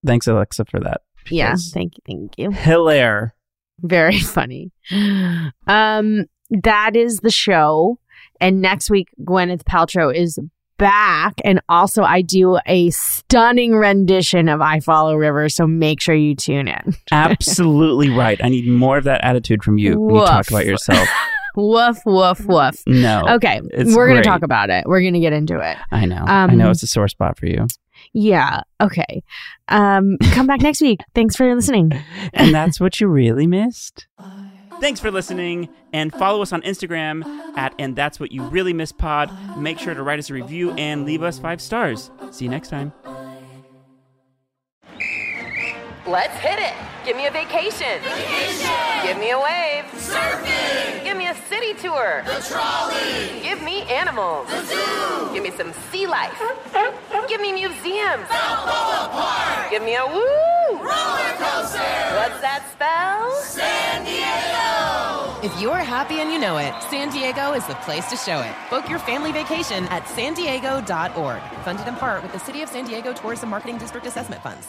Thanks, 0.04 0.26
Alexa, 0.26 0.64
for 0.66 0.80
that. 0.80 1.02
yeah. 1.30 1.54
Thank 1.72 1.94
you. 1.96 2.02
Thank 2.06 2.38
you. 2.38 2.50
Hilaire. 2.50 3.34
Very 3.80 4.18
funny. 4.20 4.72
Um, 5.66 6.26
that 6.50 6.96
is 6.96 7.20
the 7.20 7.30
show. 7.30 7.98
And 8.42 8.60
next 8.60 8.90
week, 8.90 9.08
Gwyneth 9.24 9.62
Paltrow 9.62 10.14
is 10.14 10.38
back. 10.78 11.34
And 11.44 11.60
also, 11.68 12.02
I 12.02 12.22
do 12.22 12.58
a 12.66 12.90
stunning 12.90 13.74
rendition 13.76 14.48
of 14.48 14.60
I 14.60 14.80
Follow 14.80 15.14
Rivers. 15.14 15.54
So 15.54 15.66
make 15.66 16.00
sure 16.00 16.14
you 16.14 16.34
tune 16.34 16.66
in. 16.68 16.94
Absolutely 17.12 18.10
right. 18.10 18.38
I 18.42 18.48
need 18.48 18.66
more 18.66 18.98
of 18.98 19.04
that 19.04 19.22
attitude 19.24 19.62
from 19.62 19.78
you 19.78 19.98
when 20.00 20.16
you 20.16 20.26
talk 20.26 20.48
about 20.50 20.66
yourself. 20.66 21.08
woof, 21.56 21.98
woof, 22.04 22.44
woof. 22.46 22.82
No. 22.86 23.22
Okay. 23.28 23.60
We're 23.62 24.08
going 24.08 24.22
to 24.22 24.28
talk 24.28 24.42
about 24.42 24.70
it. 24.70 24.84
We're 24.86 25.02
going 25.02 25.14
to 25.14 25.20
get 25.20 25.32
into 25.32 25.58
it. 25.60 25.76
I 25.92 26.04
know. 26.06 26.24
I 26.26 26.46
know 26.48 26.64
Um, 26.66 26.70
it's 26.72 26.82
a 26.82 26.86
sore 26.88 27.08
spot 27.08 27.38
for 27.38 27.46
you. 27.46 27.66
Yeah. 28.12 28.62
Okay. 28.80 29.22
Um, 29.68 30.16
come 30.32 30.46
back 30.48 30.60
next 30.62 30.80
week. 30.80 31.00
Thanks 31.14 31.36
for 31.36 31.54
listening. 31.54 31.92
And 32.34 32.54
that's 32.54 32.80
what 32.80 32.98
you 33.00 33.06
really 33.08 33.46
missed. 33.46 34.08
Thanks 34.80 35.00
for 35.00 35.10
listening 35.10 35.68
and 35.92 36.12
follow 36.12 36.42
us 36.42 36.52
on 36.52 36.62
Instagram 36.62 37.24
at 37.56 37.74
and 37.78 37.94
that's 37.94 38.18
what 38.18 38.32
you 38.32 38.42
really 38.42 38.72
Miss 38.72 38.92
pod. 38.92 39.30
Make 39.56 39.78
sure 39.78 39.94
to 39.94 40.02
write 40.02 40.18
us 40.18 40.30
a 40.30 40.34
review 40.34 40.72
and 40.72 41.04
leave 41.04 41.22
us 41.22 41.38
five 41.38 41.60
stars. 41.60 42.10
See 42.30 42.44
you 42.44 42.50
next 42.50 42.68
time. 42.68 42.92
Let's 46.06 46.36
hit 46.38 46.58
it. 46.58 46.74
Give 47.04 47.16
me 47.16 47.26
a 47.26 47.30
vacation. 47.30 48.02
Vacation. 48.02 48.70
Give 49.04 49.18
me 49.18 49.30
a 49.30 49.38
wave. 49.38 49.84
Surfing. 49.94 51.04
Give 51.04 51.16
me 51.16 51.28
a 51.28 51.34
city 51.48 51.74
tour. 51.74 52.22
The 52.26 52.44
trolley. 52.48 53.40
Give 53.40 53.62
me 53.62 53.82
animals. 53.82 54.48
The 54.48 54.64
zoo. 54.64 55.32
Give 55.32 55.42
me 55.42 55.52
some 55.52 55.72
sea 55.90 56.06
life. 56.06 56.40
Give 57.28 57.40
me 57.40 57.52
museums. 57.52 58.28
Balboa 58.28 59.08
Park. 59.12 59.70
Give 59.70 59.82
me 59.82 59.94
a 59.94 60.06
woo. 60.06 60.51
Roller 60.82 61.32
coaster. 61.38 61.92
What's 62.18 62.40
that 62.40 62.68
spell? 62.72 63.30
San 63.42 64.04
Diego. 64.04 65.46
If 65.46 65.60
you're 65.60 65.76
happy 65.76 66.20
and 66.20 66.30
you 66.32 66.38
know 66.38 66.58
it, 66.58 66.72
San 66.90 67.10
Diego 67.10 67.52
is 67.52 67.66
the 67.66 67.74
place 67.86 68.08
to 68.10 68.16
show 68.16 68.40
it. 68.40 68.54
Book 68.70 68.88
your 68.88 68.98
family 69.00 69.32
vacation 69.32 69.84
at 69.86 70.06
san 70.08 70.34
diego.org. 70.34 71.42
Funded 71.64 71.88
in 71.88 71.96
part 71.96 72.22
with 72.22 72.32
the 72.32 72.38
City 72.40 72.62
of 72.62 72.68
San 72.68 72.84
Diego 72.84 73.12
Tourism 73.12 73.48
Marketing 73.48 73.78
District 73.78 74.06
Assessment 74.06 74.42
Funds. 74.42 74.68